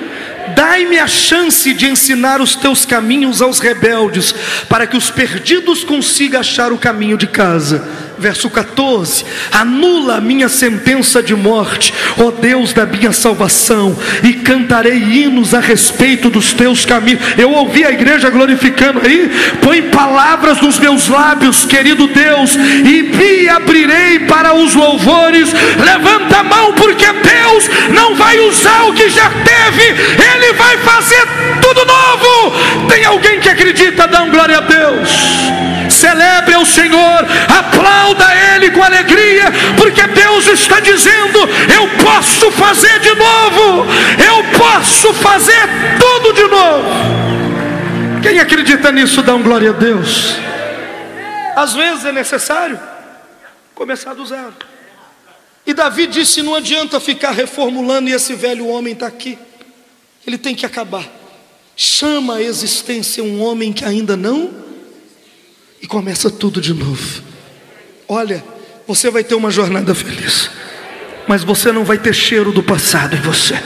[0.54, 4.34] Dai-me a chance de ensinar os teus caminhos aos rebeldes,
[4.68, 10.48] para que os perdidos consigam achar o caminho de casa verso 14: anula a minha
[10.48, 16.84] sentença de morte, ó Deus da minha salvação, e cantarei hinos a respeito dos teus
[16.84, 17.22] caminhos.
[17.36, 23.48] Eu ouvi a igreja glorificando aí, põe palavras nos meus lábios, querido Deus, e me
[23.48, 25.52] abrirei para os louvores.
[25.52, 31.26] Levanta a mão, porque Deus não vai usar o que já teve, Ele vai fazer
[31.60, 32.88] tudo novo.
[32.88, 34.06] Tem alguém que acredita?
[34.06, 35.10] Dá um glória a Deus.
[35.88, 38.04] Celebre ao Senhor, aplauda
[38.64, 39.44] Ele com alegria,
[39.76, 41.38] porque Deus está dizendo:
[41.74, 43.84] Eu posso fazer de novo,
[44.26, 45.68] eu posso fazer
[46.00, 46.88] tudo de novo.
[48.22, 50.36] Quem acredita nisso, dá um glória a Deus.
[51.54, 52.80] Às vezes é necessário
[53.74, 54.54] começar do zero.
[55.66, 59.38] E Davi disse: Não adianta ficar reformulando, e esse velho homem está aqui,
[60.26, 61.04] ele tem que acabar.
[61.76, 64.50] Chama a existência um homem que ainda não
[65.82, 67.22] e começa tudo de novo.
[68.08, 68.53] Olha,
[68.86, 70.50] você vai ter uma jornada feliz,
[71.26, 73.58] mas você não vai ter cheiro do passado em você.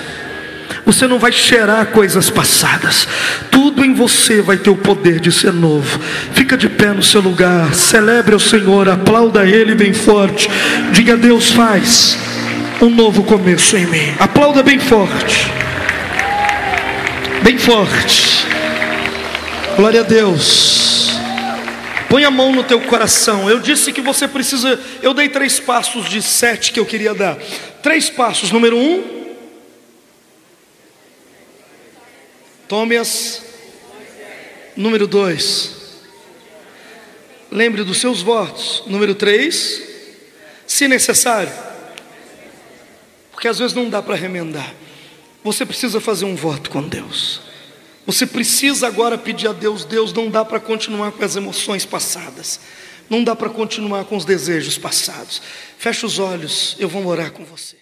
[0.86, 3.06] Você não vai cheirar coisas passadas.
[3.50, 6.00] Tudo em você vai ter o poder de ser novo.
[6.32, 7.74] Fica de pé no seu lugar.
[7.74, 8.88] Celebre o Senhor.
[8.88, 10.48] Aplauda Ele bem forte.
[10.92, 12.16] Diga: Deus faz
[12.80, 14.14] um novo começo em mim.
[14.18, 15.52] Aplauda bem forte.
[17.42, 18.46] Bem forte.
[19.76, 21.17] Glória a Deus.
[22.08, 23.50] Põe a mão no teu coração.
[23.50, 24.80] Eu disse que você precisa.
[25.02, 27.36] Eu dei três passos de sete que eu queria dar.
[27.82, 28.50] Três passos.
[28.50, 29.36] Número um.
[32.66, 33.42] Tome-as.
[34.74, 35.76] Número dois.
[37.50, 38.82] Lembre dos seus votos.
[38.86, 39.82] Número três.
[40.66, 41.52] Se necessário.
[43.30, 44.74] Porque às vezes não dá para remendar.
[45.44, 47.47] Você precisa fazer um voto com Deus.
[48.08, 52.58] Você precisa agora pedir a Deus: Deus, não dá para continuar com as emoções passadas,
[53.10, 55.42] não dá para continuar com os desejos passados.
[55.76, 57.76] Feche os olhos, eu vou orar com você.